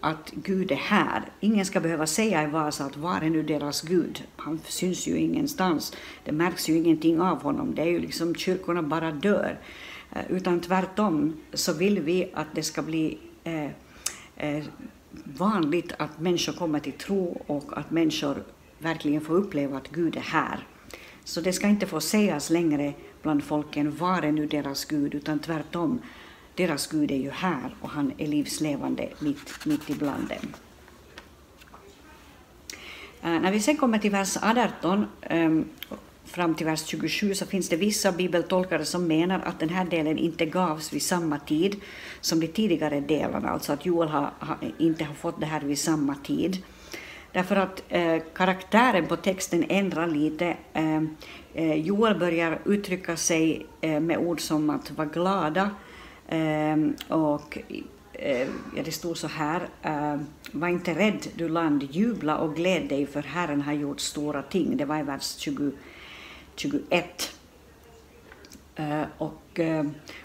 att 0.00 0.30
Gud 0.30 0.72
är 0.72 0.76
här. 0.76 1.22
Ingen 1.40 1.64
ska 1.64 1.80
behöva 1.80 2.06
säga 2.06 2.44
i 2.44 2.46
Vasa 2.46 2.84
att 2.84 2.96
var 2.96 3.20
är 3.20 3.30
nu 3.30 3.42
deras 3.42 3.82
Gud? 3.82 4.22
Han 4.36 4.60
syns 4.64 5.06
ju 5.06 5.18
ingenstans. 5.18 5.92
Det 6.24 6.32
märks 6.32 6.68
ju 6.68 6.76
ingenting 6.76 7.20
av 7.20 7.42
honom. 7.42 7.74
Det 7.74 7.82
är 7.82 7.86
ju 7.86 7.98
liksom 7.98 8.34
kyrkorna 8.34 8.82
bara 8.82 9.12
dör. 9.12 9.58
Eh, 10.12 10.22
utan 10.28 10.60
tvärtom 10.60 11.36
så 11.52 11.72
vill 11.72 12.00
vi 12.00 12.30
att 12.34 12.54
det 12.54 12.62
ska 12.62 12.82
bli 12.82 13.18
eh, 13.44 13.70
eh, 14.36 14.64
vanligt 15.24 15.92
att 15.98 16.20
människor 16.20 16.52
kommer 16.52 16.80
till 16.80 16.92
tro 16.92 17.42
och 17.46 17.78
att 17.78 17.90
människor 17.90 18.42
verkligen 18.78 19.20
får 19.20 19.34
uppleva 19.34 19.76
att 19.76 19.88
Gud 19.88 20.16
är 20.16 20.20
här. 20.20 20.66
Så 21.24 21.40
det 21.40 21.52
ska 21.52 21.66
inte 21.66 21.86
få 21.86 22.00
sägas 22.00 22.50
längre 22.50 22.94
bland 23.22 23.44
folken, 23.44 23.96
var 23.96 24.22
är 24.22 24.32
nu 24.32 24.46
deras 24.46 24.84
Gud, 24.84 25.14
utan 25.14 25.38
tvärtom, 25.38 26.00
deras 26.56 26.86
Gud 26.86 27.10
är 27.10 27.16
ju 27.16 27.30
här 27.30 27.74
och 27.80 27.90
han 27.90 28.12
är 28.18 28.26
livslevande 28.26 29.08
mitt, 29.18 29.66
mitt 29.66 29.90
ibland 29.90 30.28
dem. 30.28 30.54
Eh, 33.22 33.40
när 33.40 33.52
vi 33.52 33.60
sen 33.60 33.76
kommer 33.76 33.98
till 33.98 34.10
vers 34.10 34.36
18 34.42 35.06
ehm, 35.22 35.64
fram 36.24 36.54
till 36.54 36.66
vers 36.66 36.86
27 36.86 37.34
så 37.34 37.46
finns 37.46 37.68
det 37.68 37.76
vissa 37.76 38.12
bibeltolkare 38.12 38.84
som 38.84 39.06
menar 39.06 39.40
att 39.40 39.60
den 39.60 39.68
här 39.68 39.84
delen 39.84 40.18
inte 40.18 40.46
gavs 40.46 40.92
vid 40.92 41.02
samma 41.02 41.38
tid 41.38 41.80
som 42.20 42.40
de 42.40 42.46
tidigare 42.46 43.00
delarna, 43.00 43.48
alltså 43.48 43.72
att 43.72 43.86
Joel 43.86 44.08
har, 44.08 44.30
har, 44.38 44.56
inte 44.78 45.04
har 45.04 45.14
fått 45.14 45.40
det 45.40 45.46
här 45.46 45.60
vid 45.60 45.78
samma 45.78 46.14
tid. 46.14 46.62
Därför 47.32 47.56
att 47.56 47.82
eh, 47.88 48.22
karaktären 48.34 49.06
på 49.06 49.16
texten 49.16 49.64
ändrar 49.68 50.06
lite. 50.06 50.56
Ehm, 50.72 51.16
eh, 51.54 51.74
Joel 51.74 52.18
börjar 52.18 52.58
uttrycka 52.64 53.16
sig 53.16 53.66
eh, 53.80 54.00
med 54.00 54.18
ord 54.18 54.40
som 54.40 54.70
att 54.70 54.90
vara 54.90 55.08
glada, 55.08 55.70
Ehm, 56.28 56.96
och 57.08 57.58
ehm, 58.12 58.52
ja, 58.76 58.82
det 58.82 58.92
stod 58.92 59.16
så 59.16 59.26
här, 59.26 59.68
ehm, 59.82 60.26
var 60.52 60.68
inte 60.68 60.94
rädd 60.94 61.26
du 61.34 61.48
land, 61.48 61.82
jubla 61.82 62.38
och 62.38 62.56
gläd 62.56 62.88
dig 62.88 63.06
för 63.06 63.22
Herren 63.22 63.62
har 63.62 63.72
gjort 63.72 64.00
stora 64.00 64.42
ting. 64.42 64.76
Det 64.76 64.84
var 64.84 64.98
i 64.98 65.02
vers 65.02 65.36
20, 65.38 65.70
21. 66.56 67.32
Och, 69.18 69.60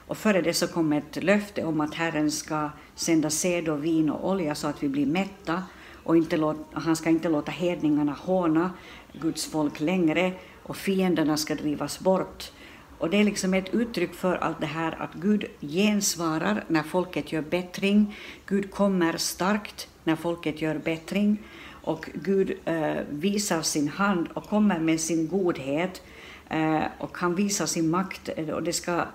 och 0.07 0.17
före 0.17 0.41
det 0.41 0.53
så 0.53 0.67
kom 0.67 0.93
ett 0.93 1.23
löfte 1.23 1.63
om 1.63 1.81
att 1.81 1.93
Herren 1.93 2.31
ska 2.31 2.69
sända 2.95 3.29
sed 3.29 3.69
och 3.69 3.85
vin 3.85 4.09
och 4.09 4.29
olja 4.29 4.55
så 4.55 4.67
att 4.67 4.83
vi 4.83 4.89
blir 4.89 5.05
mätta 5.05 5.63
och 6.03 6.17
inte 6.17 6.37
låta, 6.37 6.79
han 6.79 6.95
ska 6.95 7.09
inte 7.09 7.29
låta 7.29 7.51
hedningarna 7.51 8.11
håna 8.11 8.71
Guds 9.13 9.45
folk 9.45 9.79
längre 9.79 10.33
och 10.63 10.77
fienderna 10.77 11.37
ska 11.37 11.55
drivas 11.55 11.99
bort. 11.99 12.51
Och 13.01 13.09
det 13.09 13.17
är 13.17 13.23
liksom 13.23 13.53
ett 13.53 13.73
uttryck 13.73 14.13
för 14.13 14.35
allt 14.35 14.59
det 14.59 14.65
här 14.65 15.01
att 15.01 15.13
Gud 15.13 15.45
gensvarar 15.61 16.63
när 16.67 16.83
folket 16.83 17.31
gör 17.31 17.41
bättring. 17.41 18.15
Gud 18.45 18.71
kommer 18.71 19.17
starkt 19.17 19.87
när 20.03 20.15
folket 20.15 20.61
gör 20.61 20.77
bättring. 20.77 21.37
Och 21.83 22.09
Gud 22.13 22.53
eh, 22.65 22.95
visar 23.09 23.61
sin 23.61 23.87
hand 23.87 24.27
och 24.33 24.49
kommer 24.49 24.79
med 24.79 24.99
sin 24.99 25.27
godhet. 25.27 26.01
Eh, 26.49 26.81
och 26.97 27.17
han 27.17 27.35
visar 27.35 27.65
sin 27.65 27.89
makt. 27.89 28.29
Och 28.53 28.63
det 28.63 28.73
ska 28.73 29.05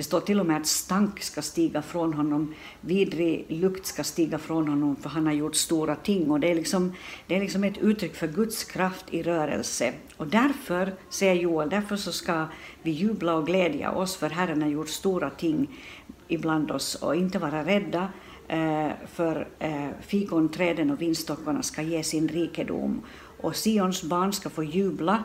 det 0.00 0.04
står 0.04 0.20
till 0.20 0.40
och 0.40 0.46
med 0.46 0.56
att 0.56 0.66
stank 0.66 1.22
ska 1.22 1.42
stiga 1.42 1.82
från 1.82 2.14
honom, 2.14 2.54
vidrig 2.80 3.46
lukt 3.48 3.86
ska 3.86 4.04
stiga 4.04 4.38
från 4.38 4.68
honom, 4.68 4.96
för 4.96 5.08
han 5.08 5.26
har 5.26 5.32
gjort 5.32 5.54
stora 5.54 5.96
ting. 5.96 6.30
Och 6.30 6.40
det 6.40 6.50
är 6.50 6.54
liksom, 6.54 6.92
det 7.26 7.36
är 7.36 7.40
liksom 7.40 7.64
ett 7.64 7.78
uttryck 7.78 8.14
för 8.14 8.28
Guds 8.28 8.64
kraft 8.64 9.04
i 9.10 9.22
rörelse. 9.22 9.92
Och 10.16 10.26
därför, 10.26 10.94
säger 11.08 11.34
Joel, 11.34 11.68
därför 11.68 11.96
så 11.96 12.12
ska 12.12 12.46
vi 12.82 12.90
jubla 12.90 13.34
och 13.34 13.46
glädja 13.46 13.92
oss, 13.92 14.16
för 14.16 14.30
Herren 14.30 14.62
har 14.62 14.68
gjort 14.68 14.88
stora 14.88 15.30
ting 15.30 15.80
ibland 16.28 16.70
oss, 16.70 16.94
och 16.94 17.16
inte 17.16 17.38
vara 17.38 17.64
rädda, 17.64 18.08
eh, 18.48 18.90
för 19.12 19.48
eh, 19.58 19.88
fikonträden 20.00 20.90
och 20.90 21.02
vinstockarna 21.02 21.62
ska 21.62 21.82
ge 21.82 22.02
sin 22.02 22.28
rikedom. 22.28 23.02
Och 23.40 23.56
Sions 23.56 24.02
barn 24.02 24.32
ska 24.32 24.50
få 24.50 24.64
jubla 24.64 25.24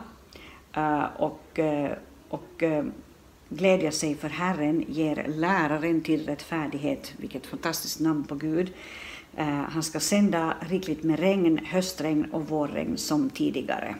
eh, 0.72 1.04
och, 1.16 1.60
och 2.28 2.62
glädja 3.48 3.92
sig 3.92 4.14
för 4.14 4.28
Herren 4.28 4.84
ger 4.88 5.26
läraren 5.28 6.00
till 6.00 6.26
rättfärdighet, 6.26 7.12
vilket 7.16 7.46
fantastiskt 7.46 8.00
namn 8.00 8.24
på 8.24 8.34
Gud. 8.34 8.72
Eh, 9.36 9.46
han 9.46 9.82
ska 9.82 10.00
sända 10.00 10.54
rikligt 10.60 11.02
med 11.02 11.18
regn, 11.18 11.58
höstregn 11.64 12.24
och 12.24 12.48
vårregn 12.48 12.96
som 12.96 13.30
tidigare. 13.30 13.94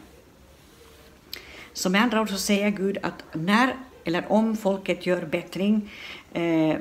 Så 1.72 1.90
med 1.90 2.02
andra 2.02 2.20
ord 2.20 2.30
så 2.30 2.38
säger 2.38 2.70
Gud 2.70 2.98
att 3.02 3.24
när 3.32 3.76
eller 4.04 4.32
om 4.32 4.56
folket 4.56 5.06
gör 5.06 5.26
bättring 5.26 5.90
eh, 6.32 6.76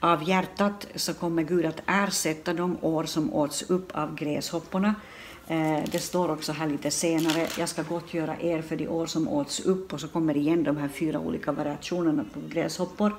av 0.00 0.28
hjärtat 0.28 0.86
så 0.94 1.14
kommer 1.14 1.42
Gud 1.42 1.66
att 1.66 1.82
ersätta 1.86 2.54
de 2.54 2.78
år 2.80 3.04
som 3.04 3.34
åts 3.34 3.70
upp 3.70 3.96
av 3.96 4.14
gräshopporna 4.14 4.94
Eh, 4.94 5.25
Eh, 5.48 5.84
det 5.90 5.98
står 5.98 6.30
också 6.30 6.52
här 6.52 6.66
lite 6.66 6.90
senare, 6.90 7.46
jag 7.58 7.68
ska 7.68 7.82
gottgöra 7.82 8.40
er 8.40 8.62
för 8.62 8.76
de 8.76 8.88
år 8.88 9.06
som 9.06 9.28
åts 9.28 9.60
upp 9.60 9.92
och 9.92 10.00
så 10.00 10.08
kommer 10.08 10.36
igen 10.36 10.64
de 10.64 10.76
här 10.76 10.88
fyra 10.88 11.20
olika 11.20 11.52
variationerna 11.52 12.24
på 12.32 12.40
gräshoppor. 12.48 13.12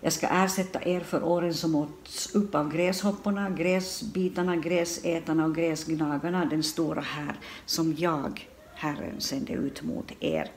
Jag 0.00 0.12
ska 0.12 0.26
ersätta 0.26 0.88
er 0.88 1.00
för 1.00 1.24
åren 1.24 1.54
som 1.54 1.74
åts 1.74 2.34
upp 2.34 2.54
av 2.54 2.72
gräshopporna, 2.72 3.50
gräsbitarna, 3.50 4.56
gräsätarna 4.56 5.44
och 5.44 5.54
gräsgnagarna, 5.54 6.44
den 6.44 6.62
stora 6.62 7.00
här, 7.00 7.34
som 7.66 7.94
jag, 7.98 8.48
Herren, 8.74 9.20
sände 9.20 9.52
ut 9.52 9.82
mot 9.82 10.12
er. 10.20 10.50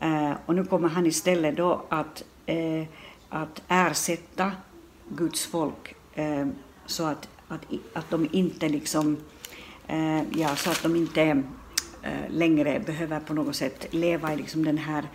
Eh, 0.00 0.32
och 0.46 0.54
nu 0.54 0.64
kommer 0.64 0.88
han 0.88 1.06
istället 1.06 1.56
då 1.56 1.82
att, 1.88 2.24
eh, 2.46 2.84
att 3.28 3.62
ersätta 3.68 4.52
Guds 5.08 5.46
folk 5.46 5.94
så 6.86 7.04
att, 7.04 7.28
att, 7.48 7.60
att 7.92 8.10
de 8.10 8.28
inte 8.32 8.68
liksom 8.68 9.16
Eh, 9.90 10.22
ja, 10.40 10.56
så 10.56 10.70
att 10.70 10.82
de 10.82 10.96
inte 10.96 11.22
eh, 12.02 12.30
längre 12.30 12.80
behöver 12.80 13.20
på 13.20 13.34
något 13.34 13.56
sätt 13.56 13.86
leva 13.90 14.32
i 14.32 14.36
liksom 14.36 14.64
den 14.64 14.78
här 14.78 15.08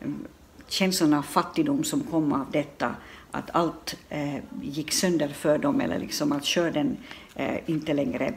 mm, 0.00 0.24
känslan 0.68 1.14
av 1.14 1.22
fattigdom 1.22 1.84
som 1.84 2.00
kom 2.00 2.32
av 2.32 2.46
detta, 2.52 2.94
att 3.30 3.50
allt 3.52 3.96
eh, 4.08 4.36
gick 4.62 4.92
sönder 4.92 5.28
för 5.28 5.58
dem 5.58 5.80
eller 5.80 5.98
liksom 5.98 6.32
att 6.32 6.46
skörden 6.46 6.96
eh, 7.34 7.56
inte 7.66 7.94
längre 7.94 8.34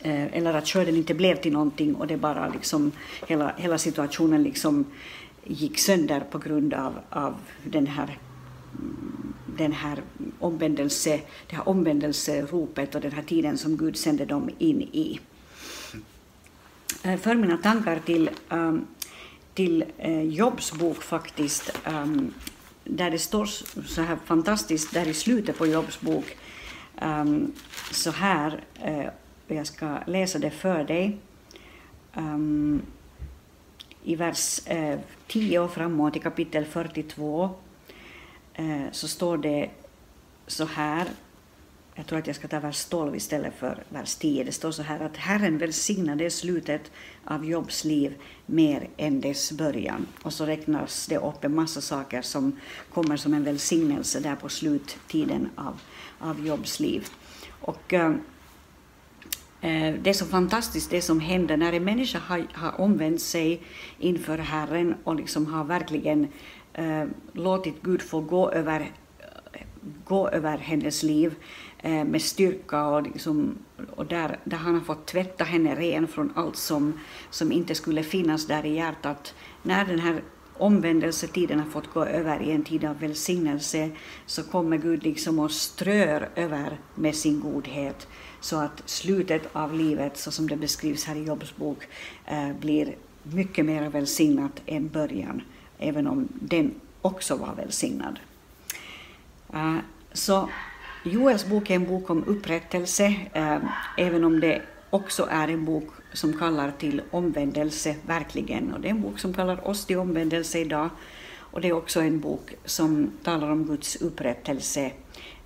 eh, 0.00 0.36
eller 0.36 0.54
att 0.54 0.68
skörden 0.68 0.96
inte 0.96 1.14
blev 1.14 1.36
till 1.36 1.52
någonting 1.52 1.94
och 1.94 2.06
det 2.06 2.16
bara 2.16 2.48
liksom 2.48 2.92
hela, 3.28 3.54
hela 3.56 3.78
situationen 3.78 4.42
liksom 4.42 4.84
gick 5.44 5.78
sönder 5.78 6.20
på 6.20 6.38
grund 6.38 6.74
av, 6.74 6.94
av 7.10 7.34
den 7.64 7.86
här 7.86 8.18
mm, 8.78 9.31
den 9.56 9.72
här 9.72 10.02
omvändelse, 10.38 11.20
det 11.46 11.56
här 11.56 11.68
omvändelseropet 11.68 12.94
och 12.94 13.00
den 13.00 13.12
här 13.12 13.22
tiden 13.22 13.58
som 13.58 13.76
Gud 13.76 13.96
sände 13.96 14.24
dem 14.24 14.50
in 14.58 14.82
i. 14.82 15.20
Eh, 17.02 17.16
för 17.20 17.34
mina 17.34 17.56
tankar 17.56 17.98
till, 17.98 18.30
ehm, 18.48 18.86
till 19.54 19.84
eh, 19.98 20.22
Jobs 20.22 20.72
bok 20.72 21.02
faktiskt, 21.02 21.78
ehm, 21.84 22.34
där 22.84 23.10
det 23.10 23.18
står 23.18 23.46
så 23.86 24.02
här 24.02 24.18
fantastiskt, 24.24 24.94
där 24.94 25.08
i 25.08 25.14
slutet 25.14 25.58
på 25.58 25.66
Jobs 25.66 26.00
bok, 26.00 26.36
ehm, 27.00 27.52
så 27.90 28.10
här, 28.10 28.64
och 29.48 29.54
jag 29.54 29.66
ska 29.66 29.98
läsa 30.06 30.38
det 30.38 30.50
för 30.50 30.84
dig, 30.84 31.18
i 34.04 34.16
vers 34.16 34.60
10 35.26 35.58
och 35.58 35.70
framåt 35.70 36.16
i 36.16 36.18
kapitel 36.18 36.64
42, 36.64 37.50
Eh, 38.54 38.92
så 38.92 39.08
står 39.08 39.36
det 39.36 39.70
så 40.46 40.64
här, 40.64 41.08
jag 41.94 42.06
tror 42.06 42.18
att 42.18 42.26
jag 42.26 42.36
ska 42.36 42.48
ta 42.48 42.60
vers 42.60 42.84
12 42.84 43.16
istället 43.16 43.54
för 43.54 43.82
vers 43.88 44.14
10. 44.14 44.44
Det 44.44 44.52
står 44.52 44.70
så 44.70 44.82
här 44.82 45.00
att 45.00 45.16
Herren 45.16 45.58
välsignade 45.58 46.30
slutet 46.30 46.90
av 47.24 47.44
Jobs 47.44 47.84
liv 47.84 48.14
mer 48.46 48.88
än 48.96 49.20
dess 49.20 49.52
början. 49.52 50.06
Och 50.22 50.32
så 50.32 50.46
räknas 50.46 51.06
det 51.06 51.18
upp 51.18 51.44
en 51.44 51.54
massa 51.54 51.80
saker 51.80 52.22
som 52.22 52.60
kommer 52.92 53.16
som 53.16 53.34
en 53.34 53.44
välsignelse 53.44 54.20
där 54.20 54.36
på 54.36 54.48
sluttiden 54.48 55.48
av, 55.56 55.80
av 56.18 56.46
Jobs 56.46 56.80
liv. 56.80 57.08
Och 57.60 57.92
eh, 57.92 58.10
eh 59.60 59.94
det 60.02 60.10
är 60.10 60.12
så 60.12 60.26
fantastiskt 60.26 60.90
det 60.90 61.02
som 61.02 61.20
händer 61.20 61.56
när 61.56 61.72
en 61.72 61.84
människa 61.84 62.18
har, 62.18 62.46
har 62.52 62.80
omvänt 62.80 63.22
sig 63.22 63.62
inför 63.98 64.38
Herren 64.38 64.94
och 65.04 65.16
liksom 65.16 65.46
har 65.46 65.64
verkligen 65.64 66.28
eh, 66.74 67.04
låtit 67.32 67.82
Gud 67.82 68.02
få 68.02 68.20
gå 68.20 68.50
över, 68.50 68.90
gå 70.04 70.28
över 70.28 70.58
hennes 70.58 71.02
liv 71.02 71.34
eh, 71.78 72.04
med 72.04 72.22
styrka 72.22 72.86
och, 72.86 73.02
liksom, 73.02 73.58
och 73.90 74.06
där, 74.06 74.38
där 74.44 74.56
han 74.56 74.74
har 74.74 74.80
fått 74.80 75.06
tvätta 75.06 75.44
henne 75.44 75.74
ren 75.74 76.08
från 76.08 76.32
allt 76.34 76.56
som, 76.56 77.00
som 77.30 77.52
inte 77.52 77.74
skulle 77.74 78.02
finnas 78.02 78.46
där 78.46 78.66
i 78.66 78.74
hjärtat. 78.74 79.34
När 79.62 79.84
den 79.84 79.98
här 79.98 80.22
omvändelsetiden 80.62 81.60
har 81.60 81.70
fått 81.70 81.92
gå 81.92 82.04
över 82.04 82.42
i 82.42 82.50
en 82.50 82.64
tid 82.64 82.84
av 82.84 82.98
välsignelse 82.98 83.90
så 84.26 84.42
kommer 84.42 84.78
Gud 84.78 85.02
liksom 85.02 85.38
och 85.38 85.50
strör 85.50 86.28
över 86.34 86.78
med 86.94 87.14
sin 87.14 87.40
godhet 87.40 88.08
så 88.40 88.56
att 88.56 88.82
slutet 88.86 89.42
av 89.52 89.74
livet, 89.74 90.16
så 90.16 90.30
som 90.30 90.48
det 90.48 90.56
beskrivs 90.56 91.04
här 91.04 91.16
i 91.16 91.24
Jobs 91.24 91.56
bok, 91.56 91.78
eh, 92.26 92.52
blir 92.60 92.94
mycket 93.22 93.64
mer 93.64 93.88
välsignat 93.88 94.62
än 94.66 94.88
början 94.88 95.42
även 95.82 96.06
om 96.06 96.28
den 96.40 96.74
också 97.02 97.36
var 97.36 97.54
välsignad. 97.54 98.18
Eh, 99.54 99.76
så 100.12 100.48
Joels 101.04 101.46
bok 101.46 101.70
är 101.70 101.74
en 101.74 101.86
bok 101.86 102.10
om 102.10 102.24
upprättelse, 102.24 103.14
eh, 103.32 103.58
även 103.96 104.24
om 104.24 104.40
det 104.40 104.62
också 104.90 105.28
är 105.30 105.48
en 105.48 105.64
bok 105.64 105.88
som 106.12 106.38
kallar 106.38 106.70
till 106.70 107.02
omvändelse, 107.10 107.96
verkligen. 108.06 108.72
Och 108.72 108.80
det 108.80 108.88
är 108.88 108.90
en 108.90 109.02
bok 109.02 109.18
som 109.18 109.34
kallar 109.34 109.68
oss 109.68 109.86
till 109.86 109.98
omvändelse 109.98 110.58
idag. 110.58 110.90
Och 111.38 111.60
det 111.60 111.68
är 111.68 111.72
också 111.72 112.00
en 112.00 112.20
bok 112.20 112.54
som 112.64 113.10
talar 113.22 113.50
om 113.50 113.64
Guds 113.64 113.96
upprättelse 113.96 114.92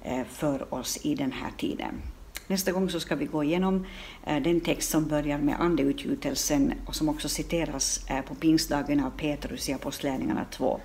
eh, 0.02 0.24
för 0.30 0.74
oss 0.74 0.98
i 1.02 1.14
den 1.14 1.32
här 1.32 1.50
tiden. 1.56 2.02
Nästa 2.46 2.72
gång 2.72 2.90
så 2.90 3.00
ska 3.00 3.14
vi 3.14 3.26
gå 3.26 3.44
igenom 3.44 3.86
eh, 4.26 4.42
den 4.42 4.60
text 4.60 4.90
som 4.90 5.08
börjar 5.08 5.38
med 5.38 5.60
andeutgjutelsen 5.60 6.74
och 6.86 6.94
som 6.96 7.08
också 7.08 7.28
citeras 7.28 8.06
eh, 8.10 8.20
på 8.20 8.34
pingstdagen 8.34 9.04
av 9.04 9.10
Petrus 9.10 9.68
i 9.68 9.72
Apostlagärningarna 9.72 10.44
2. 10.50 10.80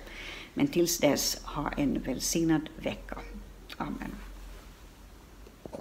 Men 0.54 0.68
tills 0.68 0.98
dess, 0.98 1.40
ha 1.44 1.70
en 1.76 2.02
välsignad 2.02 2.68
vecka. 2.82 3.18
Amen. 3.76 4.10